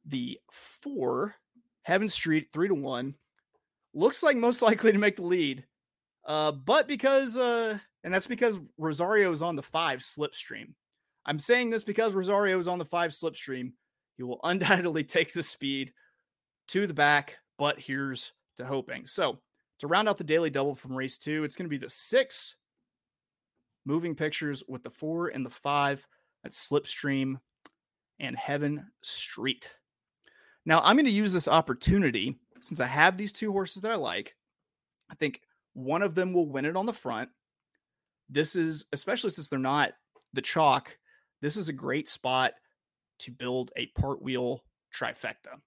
the 0.06 0.40
four, 0.52 1.36
Heaven 1.84 2.08
Street, 2.08 2.48
three 2.52 2.68
to 2.68 2.76
one. 2.76 3.16
Looks 3.94 4.24
like 4.24 4.38
most 4.38 4.62
likely 4.64 4.92
to 4.92 4.98
make 4.98 5.16
the 5.16 5.24
lead. 5.24 5.66
Uh, 6.26 6.52
but 6.52 6.88
because, 6.88 7.38
uh, 7.38 7.78
and 8.04 8.14
that's 8.14 8.28
because 8.28 8.60
Rosario 8.78 9.32
is 9.32 9.42
on 9.42 9.56
the 9.56 9.64
five 9.64 10.00
slipstream. 10.00 10.74
I'm 11.26 11.40
saying 11.40 11.70
this 11.70 11.84
because 11.84 12.14
Rosario 12.14 12.58
is 12.60 12.68
on 12.68 12.80
the 12.80 12.86
five 12.86 13.12
slipstream. 13.12 13.74
He 14.18 14.24
will 14.24 14.40
undoubtedly 14.44 15.04
take 15.04 15.34
the 15.34 15.44
speed 15.44 15.94
to 16.70 16.88
the 16.88 16.94
back, 16.94 17.38
but 17.60 17.80
here's 17.80 18.32
to 18.58 18.66
hoping. 18.66 19.06
So 19.06 19.38
to 19.80 19.88
round 19.88 20.10
out 20.10 20.18
the 20.18 20.24
daily 20.24 20.50
double 20.50 20.74
from 20.74 20.96
race 20.96 21.20
two, 21.20 21.44
it's 21.44 21.56
going 21.56 21.66
to 21.66 21.70
be 21.70 21.78
the 21.78 21.90
six 21.90 22.56
moving 23.86 24.16
pictures 24.16 24.64
with 24.68 24.82
the 24.82 24.90
four 24.90 25.28
and 25.28 25.46
the 25.46 25.50
five 25.52 26.08
at 26.44 26.52
Slipstream 26.52 27.40
and 28.20 28.36
Heaven 28.36 28.88
Street. 29.04 29.70
Now, 30.66 30.80
I'm 30.80 30.96
going 30.96 31.06
to 31.06 31.12
use 31.12 31.34
this 31.34 31.48
opportunity 31.48 32.38
since 32.62 32.80
I 32.80 32.88
have 32.88 33.18
these 33.18 33.32
two 33.32 33.52
horses 33.52 33.82
that 33.82 33.92
I 33.92 33.96
like. 33.96 34.36
I 35.10 35.16
think 35.16 35.42
one 35.74 36.02
of 36.02 36.16
them 36.16 36.34
will 36.34 36.48
win 36.48 36.66
it 36.66 36.76
on 36.76 36.86
the 36.86 36.94
front. 36.94 37.30
This 38.30 38.56
is, 38.56 38.86
especially 38.94 39.32
since 39.32 39.50
they're 39.50 39.60
not 39.60 39.92
the 40.34 40.42
chalk, 40.42 40.98
this 41.42 41.58
is 41.58 41.70
a 41.70 41.74
great 41.74 42.08
spot 42.08 42.54
to 43.20 43.32
build 43.32 43.72
a 43.76 43.88
part 43.88 44.22
wheel 44.22 44.64
trifecta. 44.94 45.60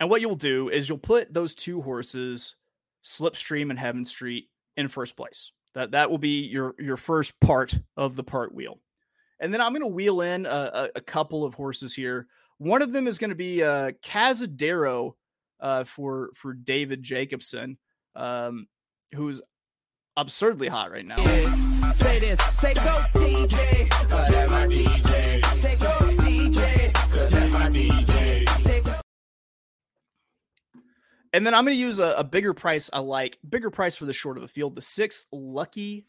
And 0.00 0.10
what 0.10 0.20
you'll 0.20 0.34
do 0.34 0.68
is 0.68 0.88
you'll 0.88 0.98
put 0.98 1.32
those 1.32 1.54
two 1.54 1.80
horses 1.82 2.56
Slipstream 3.04 3.70
and 3.70 3.78
Heaven 3.78 4.04
Street 4.04 4.48
in 4.76 4.88
first 4.88 5.16
place. 5.16 5.52
That 5.74 5.92
that 5.92 6.10
will 6.10 6.18
be 6.18 6.40
your 6.40 6.74
your 6.78 6.96
first 6.96 7.38
part 7.40 7.78
of 7.96 8.16
the 8.16 8.22
part 8.22 8.54
wheel, 8.54 8.78
and 9.40 9.52
then 9.52 9.60
I'm 9.60 9.72
going 9.72 9.80
to 9.80 9.88
wheel 9.88 10.20
in 10.20 10.46
a, 10.46 10.88
a, 10.94 11.00
couple 11.00 11.44
of 11.44 11.54
horses 11.54 11.92
here. 11.92 12.28
One 12.58 12.80
of 12.80 12.92
them 12.92 13.08
is 13.08 13.18
going 13.18 13.30
to 13.30 13.34
be 13.34 13.64
uh, 13.64 13.90
Cazadero 14.04 15.14
uh, 15.58 15.82
for 15.82 16.30
for 16.36 16.54
David 16.54 17.02
Jacobson, 17.02 17.76
um, 18.14 18.68
who's 19.16 19.42
absurdly 20.16 20.68
hot 20.68 20.92
right 20.92 21.04
now. 21.04 21.16
Say 21.92 22.20
this, 22.20 22.40
say 22.56 22.74
go 22.74 23.04
DJ, 23.14 23.90
my 24.48 24.66
DJ. 24.66 25.56
Say 25.56 25.74
go 25.76 25.93
and 31.34 31.44
then 31.44 31.52
I'm 31.52 31.64
going 31.64 31.76
to 31.76 31.80
use 31.80 31.98
a, 31.98 32.14
a, 32.16 32.22
bigger 32.22 32.54
price. 32.54 32.88
I 32.92 33.00
like 33.00 33.38
bigger 33.48 33.68
price 33.68 33.96
for 33.96 34.04
the 34.04 34.12
short 34.12 34.36
of 34.36 34.42
the 34.42 34.48
field. 34.48 34.76
The 34.76 34.80
six 34.80 35.26
Lucky 35.32 36.06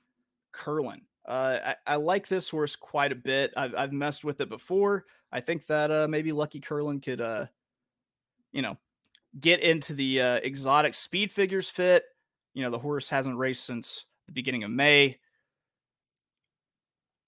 Curlin. 0.51 1.01
Uh, 1.27 1.57
I, 1.65 1.93
I, 1.93 1.95
like 1.95 2.27
this 2.27 2.47
horse 2.47 2.75
quite 2.75 3.11
a 3.11 3.15
bit. 3.15 3.51
I've, 3.57 3.73
I've 3.75 3.91
messed 3.91 4.23
with 4.23 4.39
it 4.39 4.49
before. 4.49 5.05
I 5.31 5.41
think 5.41 5.65
that 5.65 5.89
uh, 5.89 6.07
maybe 6.07 6.31
Lucky 6.31 6.59
Curlin 6.59 7.01
could, 7.01 7.21
uh, 7.21 7.47
you 8.51 8.61
know, 8.61 8.77
get 9.39 9.61
into 9.61 9.95
the 9.95 10.21
uh, 10.21 10.39
exotic 10.43 10.93
speed 10.93 11.31
figures 11.31 11.71
fit. 11.71 12.03
You 12.53 12.61
know, 12.61 12.69
the 12.69 12.77
horse 12.77 13.09
hasn't 13.09 13.35
raced 13.35 13.65
since 13.65 14.05
the 14.27 14.31
beginning 14.31 14.63
of 14.63 14.69
May. 14.69 15.17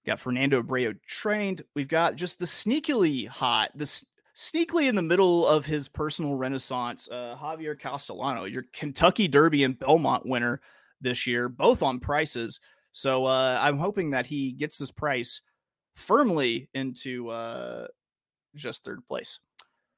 Got 0.06 0.20
Fernando 0.20 0.62
Abreu 0.62 0.94
trained. 1.04 1.62
We've 1.74 1.88
got 1.88 2.14
just 2.14 2.38
the 2.38 2.46
sneakily 2.46 3.26
hot, 3.26 3.72
this 3.74 4.04
sneakily 4.38 4.88
in 4.88 4.94
the 4.94 5.02
middle 5.02 5.44
of 5.48 5.66
his 5.66 5.88
personal 5.88 6.36
renaissance, 6.36 7.08
uh, 7.10 7.36
Javier 7.42 7.78
Castellano, 7.78 8.44
your 8.44 8.64
Kentucky 8.72 9.26
Derby 9.26 9.64
and 9.64 9.76
Belmont 9.76 10.24
winner 10.24 10.60
this 11.00 11.26
year, 11.26 11.48
both 11.48 11.82
on 11.82 11.98
prices. 11.98 12.60
So 12.92 13.26
uh, 13.26 13.58
I'm 13.60 13.78
hoping 13.78 14.10
that 14.10 14.26
he 14.26 14.52
gets 14.52 14.78
this 14.78 14.92
price 14.92 15.42
firmly 15.96 16.70
into 16.72 17.30
uh, 17.30 17.88
just 18.54 18.84
third 18.84 19.04
place. 19.08 19.40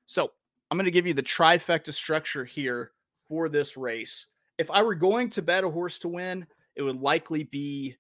So 0.07 0.31
I'm 0.71 0.79
going 0.79 0.87
to 0.87 0.91
give 0.91 1.07
you 1.07 1.15
the 1.15 1.23
trifecta 1.23 1.93
structure 1.93 2.47
here 2.47 2.93
for 3.29 3.51
this 3.51 3.77
race. 3.77 4.27
If 4.57 4.71
I 4.71 4.83
were 4.83 4.95
going 4.95 5.29
to 5.31 5.43
bet 5.43 5.65
a 5.65 5.71
horse 5.71 5.99
to 6.01 6.09
win, 6.09 6.47
it 6.77 6.83
would 6.83 7.01
likely 7.01 7.45
be 7.45 7.97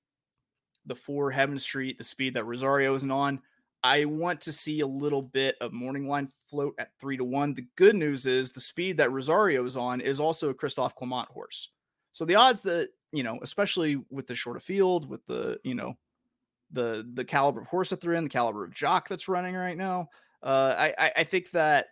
the 0.86 0.94
four 0.94 1.30
Heaven 1.30 1.58
Street, 1.58 1.98
the 1.98 2.04
speed 2.04 2.34
that 2.34 2.46
Rosario 2.46 2.94
isn't 2.94 3.10
on. 3.10 3.40
I 3.82 4.04
want 4.04 4.42
to 4.42 4.52
see 4.52 4.80
a 4.80 4.86
little 4.86 5.22
bit 5.22 5.56
of 5.60 5.72
morning 5.72 6.08
line 6.08 6.28
float 6.48 6.74
at 6.78 6.90
three 7.00 7.16
to 7.16 7.24
one. 7.24 7.54
The 7.54 7.66
good 7.76 7.96
news 7.96 8.26
is 8.26 8.50
the 8.50 8.60
speed 8.60 8.98
that 8.98 9.12
Rosario 9.12 9.64
is 9.64 9.76
on 9.76 10.00
is 10.00 10.20
also 10.20 10.50
a 10.50 10.54
Christophe 10.54 10.94
Clement 10.94 11.28
horse. 11.28 11.70
So 12.12 12.24
the 12.24 12.34
odds 12.34 12.62
that, 12.62 12.90
you 13.12 13.22
know, 13.22 13.38
especially 13.42 13.96
with 14.10 14.26
the 14.26 14.34
shorter 14.34 14.60
field, 14.60 15.08
with 15.08 15.24
the, 15.26 15.58
you 15.64 15.74
know, 15.74 15.96
the 16.72 17.08
the 17.14 17.24
caliber 17.24 17.60
of 17.60 17.66
horse 17.68 17.90
that 17.90 18.00
they're 18.00 18.14
in, 18.14 18.24
the 18.24 18.30
caliber 18.30 18.64
of 18.64 18.74
jock 18.74 19.08
that's 19.08 19.28
running 19.28 19.54
right 19.54 19.76
now, 19.76 20.08
uh, 20.42 20.74
I, 20.76 21.12
I 21.16 21.24
think 21.24 21.50
that 21.52 21.86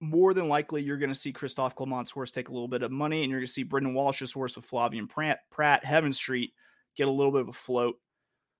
more 0.00 0.34
than 0.34 0.48
likely 0.48 0.82
you're 0.82 0.98
going 0.98 1.12
to 1.12 1.18
see 1.18 1.32
Christophe 1.32 1.74
Clement's 1.74 2.10
horse 2.10 2.30
take 2.30 2.48
a 2.48 2.52
little 2.52 2.68
bit 2.68 2.82
of 2.82 2.92
money, 2.92 3.22
and 3.22 3.30
you're 3.30 3.40
going 3.40 3.46
to 3.46 3.52
see 3.52 3.62
Brendan 3.62 3.94
Walsh's 3.94 4.32
horse 4.32 4.54
with 4.54 4.68
Flavien 4.68 5.08
Prat, 5.08 5.40
Prat 5.50 5.84
Heaven 5.84 6.12
Street 6.12 6.52
get 6.96 7.08
a 7.08 7.12
little 7.12 7.32
bit 7.32 7.42
of 7.42 7.48
a 7.48 7.52
float. 7.52 7.96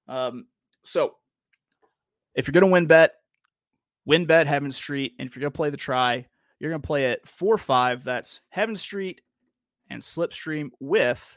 Um, 0.08 0.46
so 0.84 1.16
if 2.38 2.46
you're 2.46 2.52
going 2.52 2.70
to 2.70 2.72
win 2.72 2.86
bet, 2.86 3.14
win 4.06 4.24
bet 4.24 4.46
Heaven 4.46 4.70
Street. 4.70 5.14
And 5.18 5.28
if 5.28 5.34
you're 5.34 5.40
going 5.40 5.52
to 5.52 5.56
play 5.56 5.70
the 5.70 5.76
try, 5.76 6.24
you're 6.60 6.70
going 6.70 6.80
to 6.80 6.86
play 6.86 7.06
it 7.06 7.26
4 7.26 7.58
5. 7.58 8.04
That's 8.04 8.40
Heaven 8.50 8.76
Street 8.76 9.20
and 9.90 10.00
Slipstream 10.00 10.70
with 10.78 11.36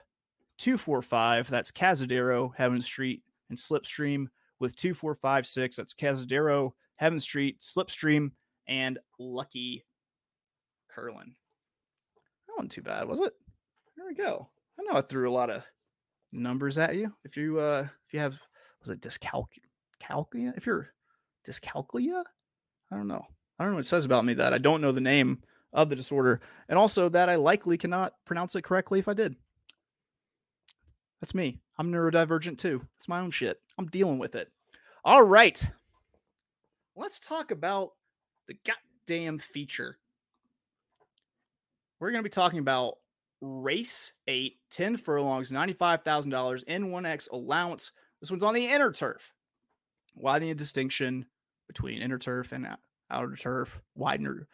245. 0.60 1.50
That's 1.50 1.72
Casadero, 1.72 2.52
Heaven 2.56 2.80
Street, 2.82 3.24
and 3.50 3.58
Slipstream 3.58 4.28
with 4.60 4.76
2456. 4.76 5.76
That's 5.76 5.96
Casadero, 5.96 6.74
Heaven 6.98 7.20
Street, 7.20 7.62
Slipstream, 7.62 8.30
and 8.68 9.00
Lucky 9.18 9.84
Curlin. 10.88 11.34
That 12.48 12.54
wasn't 12.58 12.74
too 12.74 12.84
bad, 12.84 13.08
was 13.08 13.22
it? 13.22 13.34
There 13.98 14.06
we 14.06 14.14
go. 14.14 14.50
I 14.80 14.84
know 14.84 15.00
I 15.00 15.02
threw 15.02 15.28
a 15.28 15.34
lot 15.34 15.50
of 15.50 15.64
numbers 16.32 16.78
at 16.78 16.96
you. 16.96 17.12
If 17.24 17.38
you 17.38 17.60
uh 17.60 17.88
if 18.08 18.14
you 18.14 18.20
have 18.20 18.40
was 18.80 18.92
it 18.92 19.02
dyscalculia 19.02 19.71
dyscalculia. 20.02 20.56
If 20.58 20.66
you're 20.66 20.90
dyscalculia, 21.48 22.24
I 22.92 22.96
don't 22.96 23.08
know. 23.08 23.26
I 23.60 23.64
don't 23.64 23.72
know 23.72 23.76
what 23.78 23.86
it 23.86 23.90
says 23.90 24.06
about 24.06 24.26
me 24.26 24.34
that 24.36 24.54
I 24.54 24.58
don't 24.58 24.82
know 24.82 24.92
the 24.92 25.02
name 25.02 25.44
of 25.74 25.90
the 25.90 25.96
disorder, 25.96 26.42
and 26.68 26.78
also 26.78 27.10
that 27.10 27.30
I 27.30 27.36
likely 27.36 27.78
cannot 27.78 28.14
pronounce 28.26 28.56
it 28.56 28.64
correctly 28.64 29.00
if 29.00 29.08
I 29.08 29.14
did. 29.14 29.36
That's 31.22 31.36
me. 31.36 31.60
I'm 31.78 31.92
neurodivergent 31.92 32.58
too. 32.58 32.82
It's 32.98 33.08
my 33.08 33.20
own 33.20 33.32
shit. 33.32 33.60
I'm 33.78 33.88
dealing 33.88 34.20
with 34.20 34.36
it. 34.36 34.50
All 35.06 35.24
right. 35.24 35.64
Let's 36.96 37.20
talk 37.20 37.52
about 37.52 37.92
the 38.48 38.56
goddamn 38.66 39.40
feature. 39.40 39.98
We're 42.00 42.12
going 42.12 42.24
to 42.24 42.28
be 42.28 42.32
talking 42.32 42.60
about 42.60 42.96
race 43.40 44.12
8, 44.28 44.56
10 44.72 44.98
furlongs, 44.98 45.52
$95,000 45.52 46.66
N1X 46.66 47.32
allowance. 47.32 47.92
This 48.20 48.32
one's 48.32 48.44
on 48.44 48.54
the 48.54 48.68
inner 48.68 48.92
turf 48.92 49.32
widening 50.16 50.52
a 50.52 50.56
distinction 50.56 51.26
between 51.68 52.02
inner 52.02 52.20
turf 52.20 52.52
and 52.52 52.68
outer 53.10 53.36
turf, 53.36 53.82
widener, 53.96 54.48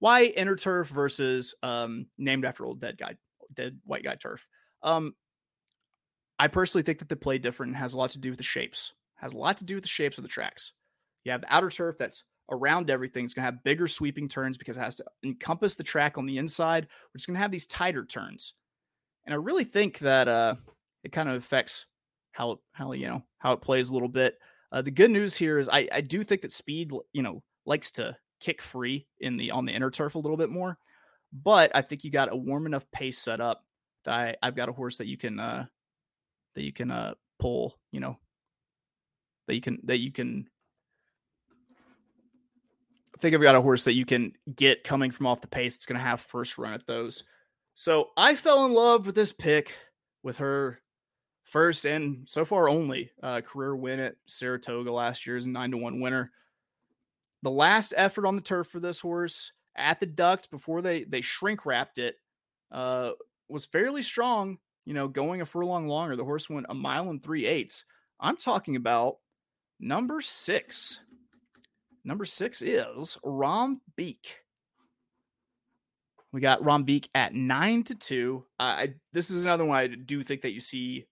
why 0.00 0.24
inner 0.24 0.56
turf 0.56 0.88
versus 0.88 1.54
um, 1.62 2.06
named 2.18 2.44
after 2.44 2.64
old 2.64 2.80
dead 2.80 2.98
guy, 2.98 3.16
dead 3.52 3.78
white 3.84 4.04
guy 4.04 4.16
turf. 4.16 4.46
Um, 4.82 5.14
I 6.38 6.48
personally 6.48 6.82
think 6.82 6.98
that 6.98 7.08
they 7.08 7.14
play 7.14 7.38
different 7.38 7.76
has 7.76 7.94
a 7.94 7.98
lot 7.98 8.10
to 8.10 8.18
do 8.18 8.30
with 8.30 8.38
the 8.38 8.44
shapes. 8.44 8.92
Has 9.16 9.32
a 9.32 9.38
lot 9.38 9.56
to 9.58 9.64
do 9.64 9.76
with 9.76 9.84
the 9.84 9.88
shapes 9.88 10.18
of 10.18 10.22
the 10.22 10.28
tracks. 10.28 10.72
You 11.24 11.32
have 11.32 11.40
the 11.40 11.54
outer 11.54 11.70
turf 11.70 11.96
that's 11.98 12.24
around 12.50 12.90
everything. 12.90 13.24
It's 13.24 13.34
going 13.34 13.46
to 13.46 13.52
have 13.52 13.64
bigger 13.64 13.86
sweeping 13.86 14.28
turns 14.28 14.58
because 14.58 14.76
it 14.76 14.80
has 14.80 14.96
to 14.96 15.04
encompass 15.24 15.74
the 15.74 15.84
track 15.84 16.18
on 16.18 16.26
the 16.26 16.38
inside, 16.38 16.88
which 17.12 17.22
is 17.22 17.26
going 17.26 17.36
to 17.36 17.40
have 17.40 17.50
these 17.50 17.66
tighter 17.66 18.04
turns. 18.04 18.54
And 19.24 19.32
I 19.32 19.38
really 19.38 19.64
think 19.64 20.00
that 20.00 20.28
uh, 20.28 20.56
it 21.02 21.12
kind 21.12 21.28
of 21.28 21.36
affects 21.36 21.86
how 22.32 22.58
how 22.72 22.92
you 22.92 23.06
know 23.06 23.22
how 23.38 23.52
it 23.52 23.62
plays 23.62 23.88
a 23.88 23.94
little 23.94 24.08
bit. 24.08 24.38
Uh, 24.74 24.82
the 24.82 24.90
good 24.90 25.12
news 25.12 25.36
here 25.36 25.60
is 25.60 25.68
I, 25.68 25.88
I 25.92 26.00
do 26.00 26.24
think 26.24 26.42
that 26.42 26.52
speed, 26.52 26.90
you 27.12 27.22
know, 27.22 27.44
likes 27.64 27.92
to 27.92 28.16
kick 28.40 28.60
free 28.60 29.06
in 29.20 29.36
the 29.36 29.52
on 29.52 29.66
the 29.66 29.72
inner 29.72 29.88
turf 29.88 30.16
a 30.16 30.18
little 30.18 30.36
bit 30.36 30.50
more, 30.50 30.76
but 31.32 31.70
I 31.76 31.80
think 31.80 32.02
you 32.02 32.10
got 32.10 32.32
a 32.32 32.36
warm 32.36 32.66
enough 32.66 32.84
pace 32.90 33.16
set 33.16 33.40
up 33.40 33.64
that 34.04 34.12
I, 34.12 34.36
I've 34.42 34.56
got 34.56 34.68
a 34.68 34.72
horse 34.72 34.98
that 34.98 35.06
you 35.06 35.16
can 35.16 35.38
uh 35.38 35.66
that 36.56 36.62
you 36.62 36.72
can 36.72 36.90
uh 36.90 37.14
pull, 37.38 37.78
you 37.92 38.00
know, 38.00 38.18
that 39.46 39.54
you 39.54 39.60
can 39.60 39.78
that 39.84 40.00
you 40.00 40.10
can 40.10 40.48
I 43.14 43.20
think 43.20 43.36
I've 43.36 43.42
got 43.42 43.54
a 43.54 43.62
horse 43.62 43.84
that 43.84 43.94
you 43.94 44.04
can 44.04 44.32
get 44.56 44.82
coming 44.82 45.12
from 45.12 45.28
off 45.28 45.40
the 45.40 45.46
pace. 45.46 45.76
It's 45.76 45.86
going 45.86 46.00
to 46.00 46.04
have 46.04 46.20
first 46.20 46.58
run 46.58 46.74
at 46.74 46.84
those. 46.84 47.22
So 47.76 48.08
I 48.16 48.34
fell 48.34 48.66
in 48.66 48.72
love 48.72 49.06
with 49.06 49.14
this 49.14 49.32
pick 49.32 49.76
with 50.24 50.38
her 50.38 50.80
first 51.44 51.84
and 51.84 52.28
so 52.28 52.44
far 52.44 52.68
only 52.68 53.10
uh, 53.22 53.40
career 53.42 53.76
win 53.76 54.00
at 54.00 54.16
Saratoga 54.26 54.90
last 54.90 55.26
year's 55.26 55.46
nine 55.46 55.70
to 55.70 55.76
one 55.76 56.00
winner. 56.00 56.32
The 57.42 57.50
last 57.50 57.94
effort 57.96 58.26
on 58.26 58.36
the 58.36 58.42
turf 58.42 58.68
for 58.68 58.80
this 58.80 59.00
horse 59.00 59.52
at 59.76 60.00
the 60.00 60.06
duct 60.06 60.50
before 60.50 60.82
they 60.82 61.04
they 61.04 61.20
shrink 61.20 61.66
wrapped 61.66 61.98
it 61.98 62.16
uh, 62.72 63.12
was 63.48 63.66
fairly 63.66 64.02
strong. 64.02 64.58
You 64.84 64.94
know, 64.94 65.08
going 65.08 65.40
a 65.40 65.46
furlong 65.46 65.86
longer, 65.86 66.16
the 66.16 66.24
horse 66.24 66.50
went 66.50 66.66
a 66.68 66.74
mile 66.74 67.08
and 67.10 67.22
three 67.22 67.46
eighths. 67.46 67.84
I'm 68.20 68.36
talking 68.36 68.76
about 68.76 69.18
number 69.80 70.20
six. 70.20 71.00
Number 72.04 72.24
six 72.24 72.60
is 72.60 73.18
Rom. 73.24 73.80
We 76.32 76.40
got 76.40 76.62
Rombeek 76.62 77.08
at 77.14 77.32
nine 77.32 77.82
to 77.84 77.94
two. 77.94 78.44
Uh, 78.58 78.62
I 78.62 78.94
this 79.12 79.30
is 79.30 79.42
another 79.42 79.64
one 79.64 79.78
I 79.78 79.86
do 79.86 80.24
think 80.24 80.42
that 80.42 80.52
you 80.52 80.60
see 80.60 81.06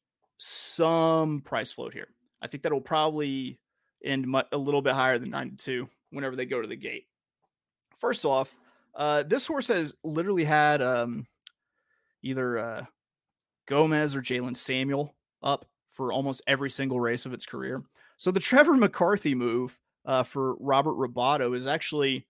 some 0.45 1.41
price 1.41 1.71
float 1.71 1.93
here. 1.93 2.09
I 2.41 2.49
think 2.49 2.65
that 2.65 2.73
will 2.73 2.81
probably 2.81 3.61
end 4.05 4.27
a 4.51 4.57
little 4.57 4.83
bit 4.83 4.95
higher 4.95 5.17
than 5.17 5.31
92 5.31 5.89
whenever 6.11 6.35
they 6.35 6.47
go 6.47 6.61
to 6.61 6.67
the 6.67 6.75
gate. 6.75 7.07
First 8.01 8.25
off, 8.25 8.53
uh, 8.97 9.23
this 9.23 9.47
horse 9.47 9.69
has 9.69 9.95
literally 10.03 10.43
had 10.43 10.83
um, 10.83 11.29
either 12.23 12.59
uh, 12.59 12.85
Gomez 13.67 14.17
or 14.17 14.23
Jalon 14.23 14.57
Samuel 14.57 15.15
up 15.45 15.67
for 15.93 16.13
almost 16.13 16.43
every 16.49 16.71
single 16.71 16.99
race 16.99 17.25
of 17.25 17.33
its 17.33 17.47
career. 17.47 17.85
So 18.17 18.33
the 18.33 18.41
Trevor 18.41 18.77
McCarthy 18.77 19.37
move 19.37 19.79
uh, 20.05 20.25
for 20.25 20.57
Robert 20.57 20.97
Roboto 20.97 21.57
is 21.57 21.69
actually 21.69 22.27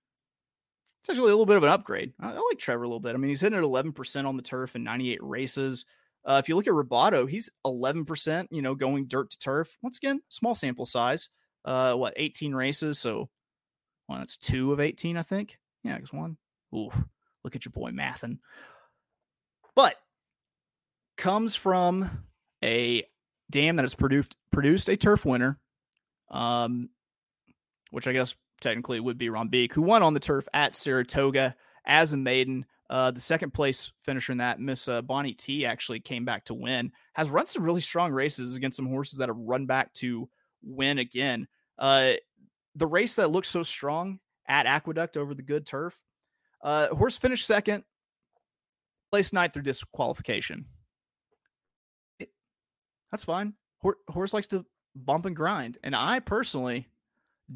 it's 1.00 1.08
actually 1.08 1.30
a 1.30 1.34
little 1.34 1.46
bit 1.46 1.56
of 1.56 1.62
an 1.62 1.70
upgrade. 1.70 2.12
I, 2.20 2.32
I 2.32 2.34
like 2.34 2.58
Trevor 2.58 2.84
a 2.84 2.88
little 2.88 3.00
bit. 3.00 3.14
I 3.14 3.18
mean, 3.18 3.30
he's 3.30 3.40
hitting 3.40 3.58
at 3.58 3.64
11% 3.64 4.26
on 4.26 4.36
the 4.36 4.42
turf 4.42 4.76
in 4.76 4.84
98 4.84 5.22
races. 5.22 5.86
Uh, 6.24 6.40
if 6.42 6.48
you 6.48 6.56
look 6.56 6.66
at 6.66 6.72
Roboto, 6.72 7.28
he's 7.28 7.50
11%, 7.66 8.46
you 8.50 8.62
know, 8.62 8.74
going 8.74 9.06
dirt 9.06 9.30
to 9.30 9.38
turf. 9.38 9.76
Once 9.82 9.98
again, 9.98 10.20
small 10.28 10.54
sample 10.54 10.86
size. 10.86 11.28
Uh, 11.64 11.94
what, 11.94 12.14
18 12.16 12.54
races? 12.54 12.98
So, 12.98 13.28
well, 14.08 14.18
that's 14.18 14.36
two 14.36 14.72
of 14.72 14.80
18, 14.80 15.16
I 15.16 15.22
think. 15.22 15.58
Yeah, 15.82 15.96
because 15.96 16.12
one. 16.12 16.36
Ooh, 16.74 16.90
look 17.44 17.56
at 17.56 17.64
your 17.64 17.72
boy 17.72 17.90
Mathin. 17.90 18.38
But 19.74 19.96
comes 21.16 21.54
from 21.54 22.24
a 22.62 23.04
dam 23.50 23.76
that 23.76 23.82
has 23.82 23.94
produced 23.94 24.34
produced 24.50 24.88
a 24.88 24.96
turf 24.96 25.24
winner, 25.24 25.58
um, 26.30 26.88
which 27.90 28.06
I 28.06 28.12
guess 28.12 28.34
technically 28.60 29.00
would 29.00 29.18
be 29.18 29.28
Rombeek, 29.28 29.72
who 29.72 29.82
won 29.82 30.02
on 30.02 30.14
the 30.14 30.20
turf 30.20 30.46
at 30.54 30.74
Saratoga 30.74 31.54
as 31.86 32.12
a 32.12 32.16
maiden. 32.16 32.64
Uh, 32.92 33.10
the 33.10 33.20
second 33.20 33.54
place 33.54 33.90
finisher 34.02 34.32
in 34.32 34.38
that, 34.38 34.60
Miss 34.60 34.86
uh, 34.86 35.00
Bonnie 35.00 35.32
T, 35.32 35.64
actually 35.64 35.98
came 35.98 36.26
back 36.26 36.44
to 36.44 36.52
win. 36.52 36.92
Has 37.14 37.30
run 37.30 37.46
some 37.46 37.62
really 37.62 37.80
strong 37.80 38.12
races 38.12 38.54
against 38.54 38.76
some 38.76 38.86
horses 38.86 39.18
that 39.18 39.30
have 39.30 39.38
run 39.38 39.64
back 39.64 39.94
to 39.94 40.28
win 40.62 40.98
again. 40.98 41.48
Uh, 41.78 42.12
the 42.74 42.86
race 42.86 43.14
that 43.14 43.30
looked 43.30 43.46
so 43.46 43.62
strong 43.62 44.18
at 44.46 44.66
Aqueduct 44.66 45.16
over 45.16 45.32
the 45.32 45.40
good 45.40 45.64
turf, 45.64 45.98
uh, 46.62 46.88
horse 46.88 47.16
finished 47.16 47.46
second, 47.46 47.82
placed 49.10 49.32
ninth 49.32 49.54
through 49.54 49.62
disqualification. 49.62 50.66
That's 53.10 53.24
fine. 53.24 53.54
Horse 54.10 54.34
likes 54.34 54.48
to 54.48 54.66
bump 54.94 55.24
and 55.24 55.34
grind, 55.34 55.78
and 55.82 55.96
I 55.96 56.20
personally 56.20 56.88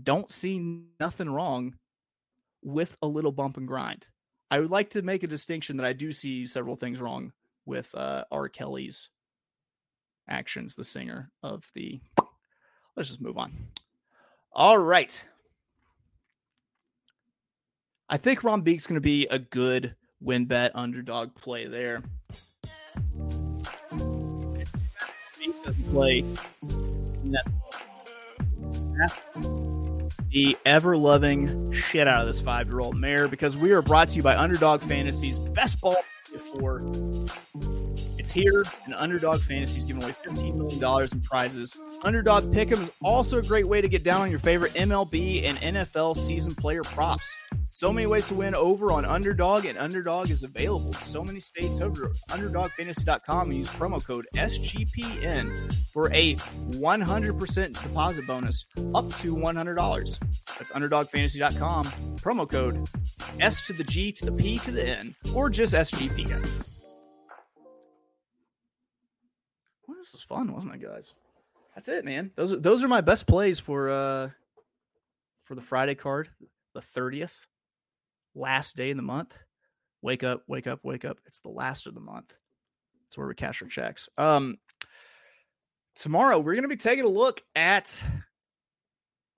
don't 0.03 0.31
see 0.31 0.87
nothing 0.99 1.29
wrong 1.29 1.75
with 2.63 2.97
a 3.03 3.07
little 3.07 3.33
bump 3.33 3.59
and 3.59 3.69
grind. 3.69 4.07
I 4.51 4.61
would 4.61 4.71
like 4.71 4.91
to 4.91 5.03
make 5.03 5.23
a 5.23 5.29
distinction 5.29 5.77
that 5.79 5.87
I 5.87 5.93
do 5.93 6.13
see 6.13 6.47
several 6.47 6.77
things 6.77 7.01
wrong 7.01 7.33
with 7.65 7.93
uh, 7.95 8.25
R. 8.31 8.49
Kelly's 8.49 9.09
actions, 10.29 10.75
the 10.75 10.85
singer 10.85 11.31
of 11.43 11.65
the. 11.75 12.01
Let's 12.97 13.09
just 13.09 13.21
move 13.21 13.39
on. 13.39 13.53
All 14.53 14.79
right. 14.79 15.23
I 18.09 18.17
think 18.17 18.41
Rombeek's 18.41 18.87
going 18.87 18.95
to 18.95 19.01
be 19.01 19.27
a 19.27 19.39
good 19.39 19.97
win 20.21 20.47
bet 20.47 20.75
underdog 20.75 21.35
play 21.35 21.67
there. 21.67 22.03
Play 25.91 26.25
the 30.37 30.55
ever 30.67 30.99
loving 30.99 31.73
shit 31.73 32.07
out 32.07 32.21
of 32.21 32.27
this 32.27 32.43
five 32.43 32.67
year 32.67 32.81
old 32.81 32.95
mare 32.95 33.27
because 33.27 33.57
we 33.57 33.73
are 33.73 33.81
brought 33.81 34.07
to 34.07 34.17
you 34.17 34.23
by 34.23 34.37
Underdog 34.37 34.83
Fantasy's 34.83 35.39
best 35.39 35.81
ball 35.81 35.97
before. 36.31 36.83
It's 38.19 38.33
here, 38.33 38.63
and 38.85 38.93
Underdog 38.93 39.41
Fantasy 39.41 39.79
is 39.79 39.87
giving 39.87 40.03
away 40.03 40.13
$15 40.13 40.55
million 40.57 41.09
in 41.11 41.21
prizes. 41.23 41.75
Underdog 42.03 42.53
Pick'em 42.53 42.83
is 42.83 42.91
also 43.03 43.39
a 43.39 43.43
great 43.43 43.67
way 43.67 43.81
to 43.81 43.89
get 43.89 44.03
down 44.03 44.21
on 44.21 44.29
your 44.29 44.39
favorite 44.39 44.75
MLB 44.75 45.43
and 45.43 45.57
NFL 45.57 46.19
season 46.19 46.55
player 46.55 46.83
props. 46.83 47.35
So 47.77 47.93
many 47.93 48.07
ways 48.07 48.25
to 48.29 48.35
win 48.35 48.55
over 48.55 48.91
on 48.91 49.05
Underdog, 49.05 49.67
and 49.67 49.77
Underdog 49.77 50.31
is 50.31 50.45
available 50.45 50.87
in 50.87 51.03
so 51.03 51.23
many 51.23 51.39
states 51.41 51.79
over 51.79 52.11
UnderdogFantasy.com 52.31 53.53
use 53.53 53.69
promo 53.69 54.03
code 54.03 54.27
SGPN 54.35 55.75
for 55.93 56.11
a 56.15 56.37
100% 56.37 57.83
deposit 57.83 58.27
bonus 58.27 58.65
up 58.95 59.15
to 59.19 59.37
$100. 59.37 60.19
That's 60.59 60.73
UnderdogFantasy.com, 60.73 61.85
promo 62.17 62.49
code 62.49 62.89
S 63.41 63.61
to 63.67 63.75
the 63.75 63.85
G 63.85 64.11
to 64.11 64.25
the 64.25 64.33
P 64.33 64.59
to 64.61 64.71
the 64.71 64.89
N, 64.89 65.15
or 65.35 65.51
just 65.51 65.75
SGPN. 65.75 66.49
Well, 69.87 69.99
this 69.99 70.15
was 70.15 70.23
fun, 70.27 70.51
wasn't 70.51 70.77
it, 70.77 70.81
guys? 70.81 71.13
That's 71.75 71.91
it, 71.91 72.07
man. 72.07 72.31
Those 72.37 72.55
are 72.55 72.57
those 72.57 72.83
are 72.83 72.89
my 72.89 73.03
best 73.03 73.27
plays 73.27 73.59
for 73.59 73.91
uh 73.91 74.31
for 75.43 75.55
the 75.55 75.61
Friday 75.61 75.95
card, 75.95 76.31
the 76.73 76.81
30th 76.81 77.45
last 78.37 78.77
day 78.77 78.91
of 78.91 78.97
the 78.97 79.03
month. 79.03 79.37
Wake 80.03 80.23
up, 80.23 80.43
wake 80.47 80.67
up, 80.67 80.81
wake 80.85 81.05
up. 81.05 81.19
It's 81.27 81.41
the 81.41 81.49
last 81.49 81.87
of 81.87 81.95
the 81.95 82.01
month. 82.01 82.37
It's 83.09 83.19
where 83.19 83.27
we 83.27 83.35
cash 83.35 83.63
our 83.63 83.69
checks. 83.69 84.09
Um, 84.19 84.59
tomorrow 85.97 86.39
we're 86.39 86.55
going 86.55 86.63
to 86.63 86.69
be 86.69 86.77
taking 86.77 87.05
a 87.05 87.09
look 87.09 87.43
at 87.55 88.03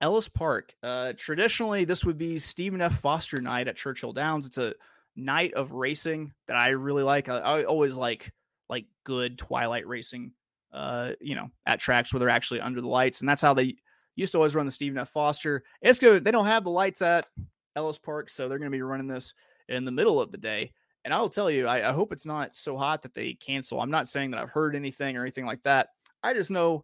Ellis 0.01 0.27
Park. 0.27 0.73
Uh, 0.83 1.13
traditionally, 1.17 1.85
this 1.85 2.05
would 2.05 2.17
be 2.17 2.39
Stephen 2.39 2.81
F. 2.81 2.99
Foster 2.99 3.41
night 3.41 3.67
at 3.67 3.77
Churchill 3.77 4.13
Downs. 4.13 4.45
It's 4.45 4.57
a 4.57 4.73
night 5.15 5.53
of 5.53 5.71
racing 5.71 6.33
that 6.47 6.57
I 6.57 6.69
really 6.69 7.03
like. 7.03 7.29
I, 7.29 7.37
I 7.37 7.63
always 7.63 7.97
like 7.97 8.31
like 8.69 8.85
good 9.03 9.37
twilight 9.37 9.87
racing. 9.87 10.33
Uh, 10.71 11.13
you 11.19 11.33
know, 11.33 11.49
at 11.65 11.79
tracks 11.79 12.13
where 12.13 12.19
they're 12.19 12.29
actually 12.29 12.61
under 12.61 12.79
the 12.79 12.87
lights, 12.87 13.21
and 13.21 13.29
that's 13.29 13.41
how 13.41 13.55
they 13.55 13.75
used 14.15 14.33
to 14.33 14.37
always 14.37 14.53
run 14.53 14.67
the 14.67 14.71
Stephen 14.71 14.99
F. 14.99 15.09
Foster. 15.09 15.63
It's 15.81 15.97
good. 15.97 16.23
They 16.23 16.31
don't 16.31 16.45
have 16.45 16.63
the 16.63 16.69
lights 16.69 17.01
at 17.01 17.27
Ellis 17.75 17.97
Park, 17.97 18.29
so 18.29 18.47
they're 18.47 18.59
going 18.59 18.71
to 18.71 18.75
be 18.75 18.81
running 18.81 19.07
this 19.07 19.33
in 19.67 19.85
the 19.85 19.91
middle 19.91 20.21
of 20.21 20.31
the 20.31 20.37
day. 20.37 20.73
And 21.05 21.13
I 21.13 21.19
will 21.21 21.29
tell 21.29 21.49
you, 21.49 21.67
I, 21.67 21.89
I, 21.89 21.93
hope 21.93 22.11
it's 22.11 22.25
not 22.25 22.55
so 22.55 22.77
hot 22.77 23.03
that 23.03 23.13
they 23.13 23.33
cancel. 23.33 23.79
I'm 23.79 23.91
not 23.91 24.07
saying 24.07 24.31
that 24.31 24.39
I've 24.41 24.49
heard 24.49 24.75
anything 24.75 25.15
or 25.15 25.21
anything 25.21 25.45
like 25.45 25.63
that. 25.63 25.89
I 26.21 26.33
just 26.33 26.51
know 26.51 26.83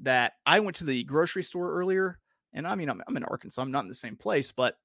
that 0.00 0.32
I 0.44 0.60
went 0.60 0.76
to 0.76 0.84
the 0.84 1.04
grocery 1.04 1.44
store 1.44 1.72
earlier, 1.72 2.18
and 2.52 2.66
I 2.66 2.74
mean, 2.74 2.88
I'm, 2.88 3.00
I'm 3.06 3.16
in 3.16 3.24
Arkansas, 3.24 3.62
I'm 3.62 3.70
not 3.70 3.84
in 3.84 3.88
the 3.88 3.94
same 3.94 4.16
place, 4.16 4.50
but 4.50 4.76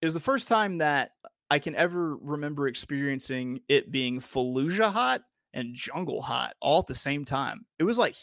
it 0.00 0.06
was 0.06 0.14
the 0.14 0.20
first 0.20 0.48
time 0.48 0.78
that 0.78 1.12
I 1.50 1.60
can 1.60 1.76
ever 1.76 2.16
remember 2.16 2.66
experiencing 2.66 3.60
it 3.68 3.92
being 3.92 4.20
Fallujah 4.20 4.92
hot 4.92 5.22
and 5.54 5.74
jungle 5.74 6.20
hot 6.20 6.54
all 6.60 6.80
at 6.80 6.86
the 6.86 6.94
same 6.94 7.24
time. 7.24 7.64
It 7.78 7.84
was 7.84 7.98
like 7.98 8.16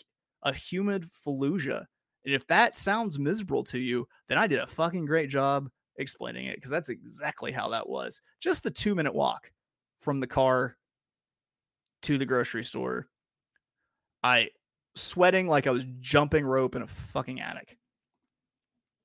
a 0.44 0.54
humid 0.54 1.08
Fallujah. 1.26 1.86
And 2.26 2.36
if 2.36 2.46
that 2.48 2.76
sounds 2.76 3.20
miserable 3.20 3.64
to 3.66 3.80
you, 3.80 4.08
then 4.28 4.38
I 4.38 4.48
did 4.48 4.60
a 4.60 4.68
fucking 4.68 5.06
great 5.06 5.30
job 5.30 5.70
explaining 5.98 6.48
it 6.48 6.56
because 6.56 6.72
that's 6.72 6.90
exactly 6.90 7.52
how 7.52 7.70
that 7.70 7.88
was. 7.88 8.22
Just 8.40 8.64
the 8.64 8.72
two 8.72 8.96
minute 8.96 9.14
walk 9.14 9.52
from 10.00 10.20
the 10.20 10.28
car 10.28 10.78
to 12.04 12.18
the 12.18 12.26
grocery 12.26 12.64
store. 12.64 13.08
I 14.24 14.50
sweating 14.96 15.48
like 15.48 15.68
I 15.68 15.72
was 15.72 15.86
jumping 16.00 16.46
rope 16.46 16.76
in 16.76 16.82
a 16.82 16.88
fucking 16.88 17.42
attic. 17.42 17.78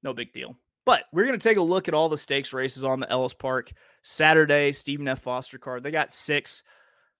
No 0.03 0.13
big 0.13 0.33
deal. 0.33 0.57
But 0.85 1.05
we're 1.13 1.27
going 1.27 1.39
to 1.39 1.49
take 1.49 1.59
a 1.59 1.63
look 1.63 1.89
at 1.89 1.95
all 1.95 2.09
the 2.09 2.17
stakes 2.17 2.53
races 2.53 2.85
on 2.85 3.01
the 3.01 3.11
Ellis 3.11 3.35
Park 3.35 3.73
Saturday. 4.03 4.73
Stephen 4.73 5.09
F. 5.09 5.21
Foster 5.21 5.59
card. 5.59 5.83
They 5.83 5.91
got 5.91 6.11
six. 6.11 6.63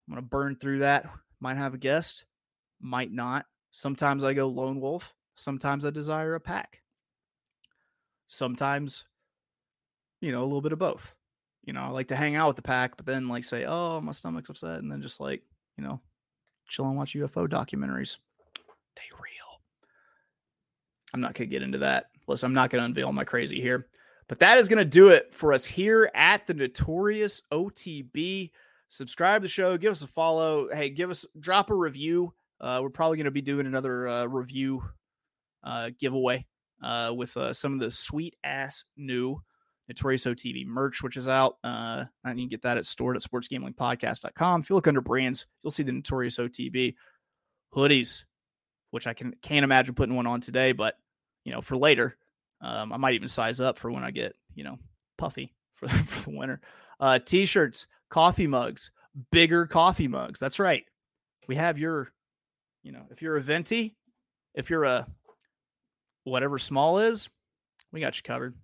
I'm 0.07 0.15
going 0.15 0.25
to 0.25 0.29
burn 0.29 0.57
through 0.57 0.79
that. 0.79 1.07
Might 1.41 1.59
have 1.59 1.75
a 1.75 1.79
guest, 1.79 2.25
might 2.81 3.13
not. 3.13 3.45
Sometimes 3.71 4.25
I 4.25 4.33
go 4.33 4.49
lone 4.49 4.81
wolf. 4.81 5.15
Sometimes 5.35 5.85
I 5.85 5.91
desire 5.91 6.35
a 6.35 6.41
pack. 6.41 6.81
Sometimes 8.27 9.05
you 10.21 10.33
know, 10.33 10.43
a 10.43 10.45
little 10.45 10.61
bit 10.61 10.73
of 10.73 10.79
both. 10.79 11.15
You 11.65 11.73
know, 11.73 11.83
I 11.83 11.89
like 11.89 12.09
to 12.09 12.17
hang 12.17 12.35
out 12.35 12.49
with 12.49 12.57
the 12.57 12.63
pack, 12.63 12.97
but 12.97 13.07
then 13.07 13.29
like 13.29 13.45
say, 13.45 13.65
oh, 13.65 14.01
my 14.01 14.13
stomach's 14.13 14.51
upset, 14.51 14.79
and 14.79 14.91
then 14.91 15.03
just 15.03 15.21
like, 15.21 15.43
you 15.77 15.85
know, 15.85 16.01
chill 16.69 16.87
and 16.87 16.97
watch 16.97 17.15
UFO 17.15 17.47
documentaries. 17.47 18.17
They 18.97 19.03
real. 19.15 19.61
I'm 21.13 21.21
not 21.21 21.35
gonna 21.35 21.47
get 21.47 21.63
into 21.63 21.79
that. 21.79 22.07
Listen, 22.27 22.47
I'm 22.47 22.55
not 22.55 22.71
gonna 22.71 22.85
unveil 22.85 23.13
my 23.13 23.25
crazy 23.25 23.61
here. 23.61 23.89
But 24.29 24.41
that 24.41 24.59
is 24.59 24.69
to 24.79 24.85
do 24.85 25.09
it 25.09 25.33
for 25.33 25.55
us 25.55 25.65
here 25.65 26.11
at 26.15 26.47
the 26.47 26.53
Notorious 26.53 27.43
OTB. 27.51 28.51
Subscribe 28.91 29.41
to 29.41 29.45
the 29.45 29.51
show, 29.51 29.77
give 29.79 29.91
us 29.91 30.03
a 30.03 30.07
follow. 30.07 30.69
Hey, 30.73 30.91
give 30.91 31.11
us 31.11 31.27
drop 31.41 31.71
a 31.71 31.75
review. 31.75 32.33
Uh, 32.61 32.81
we're 32.83 32.91
probably 32.91 33.17
to 33.25 33.31
be 33.31 33.41
doing 33.41 33.67
another 33.67 34.07
uh, 34.09 34.25
review 34.27 34.83
uh, 35.65 35.91
giveaway 35.99 36.47
uh, 36.83 37.13
with 37.15 37.37
uh, 37.37 37.53
some 37.53 37.73
of 37.73 37.81
the 37.81 37.91
sweet 37.91 38.37
ass 38.45 38.85
new 38.97 39.41
Notorious 39.89 40.27
OTB 40.27 40.67
merch, 40.67 41.03
which 41.03 41.17
is 41.17 41.29
out. 41.29 41.57
Uh, 41.65 42.05
and 42.25 42.39
you 42.39 42.45
can 42.45 42.51
get 42.51 42.63
that 42.63 42.77
at 42.77 42.87
stored 42.87 43.17
at 43.17 43.23
sportsgamblingpodcast.com. 43.23 44.61
If 44.61 44.71
you 44.71 44.77
look 44.77 44.87
under 44.87 45.01
brands, 45.01 45.47
you'll 45.63 45.71
see 45.71 45.83
the 45.83 45.93
Notorious 45.93 46.37
OTB 46.37 46.95
hoodies, 47.75 48.25
which 48.91 49.07
I 49.07 49.15
can 49.15 49.35
can't 49.43 49.65
imagine 49.65 49.95
putting 49.95 50.15
one 50.15 50.27
on 50.27 50.41
today, 50.41 50.73
but 50.73 50.97
you 51.45 51.53
know, 51.53 51.63
for 51.63 51.77
later, 51.77 52.17
um, 52.61 52.93
I 52.93 52.97
might 52.97 53.15
even 53.15 53.29
size 53.29 53.61
up 53.61 53.79
for 53.79 53.91
when 53.91 54.05
I 54.05 54.11
get 54.11 54.35
you 54.55 54.65
know 54.65 54.79
puffy 55.17 55.55
for, 55.75 55.89
for 55.89 56.31
the 56.31 56.37
winter. 56.37 56.61
Uh, 57.01 57.19
t-shirts, 57.19 57.87
coffee 58.11 58.47
mugs, 58.47 58.91
bigger 59.31 59.67
coffee 59.67 60.09
mugs. 60.09 60.41
That's 60.41 60.59
right. 60.59 60.85
We 61.47 61.57
have 61.57 61.79
your, 61.79 62.13
you 62.83 62.93
know, 62.93 63.07
if 63.11 63.23
you're 63.23 63.37
a 63.37 63.41
venti, 63.41 63.97
if 64.55 64.69
you're 64.69 64.85
a 64.85 65.07
whatever 66.25 66.59
small 66.59 66.99
is, 66.99 67.31
we 67.93 68.01
got 68.01 68.17
you 68.17 68.23
covered. 68.23 68.55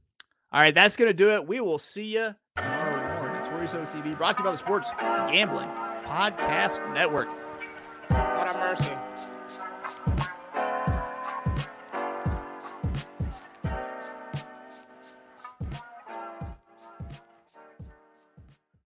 All 0.55 0.61
right, 0.61 0.73
that's 0.73 0.95
gonna 0.95 1.12
do 1.12 1.33
it. 1.33 1.49
We 1.49 1.61
will 1.61 1.81
see 1.81 2.05
you 2.05 2.33
tomorrow 2.57 3.19
morning. 3.19 3.38
It's 3.40 3.49
Notorious 3.49 3.75
OTB 3.75 4.17
brought 4.17 4.37
to 4.37 4.43
you 4.43 4.45
by 4.45 4.53
the 4.53 4.57
Sports 4.57 4.93
Gambling 5.01 5.69
Podcast 6.07 6.95
Network. 6.95 7.29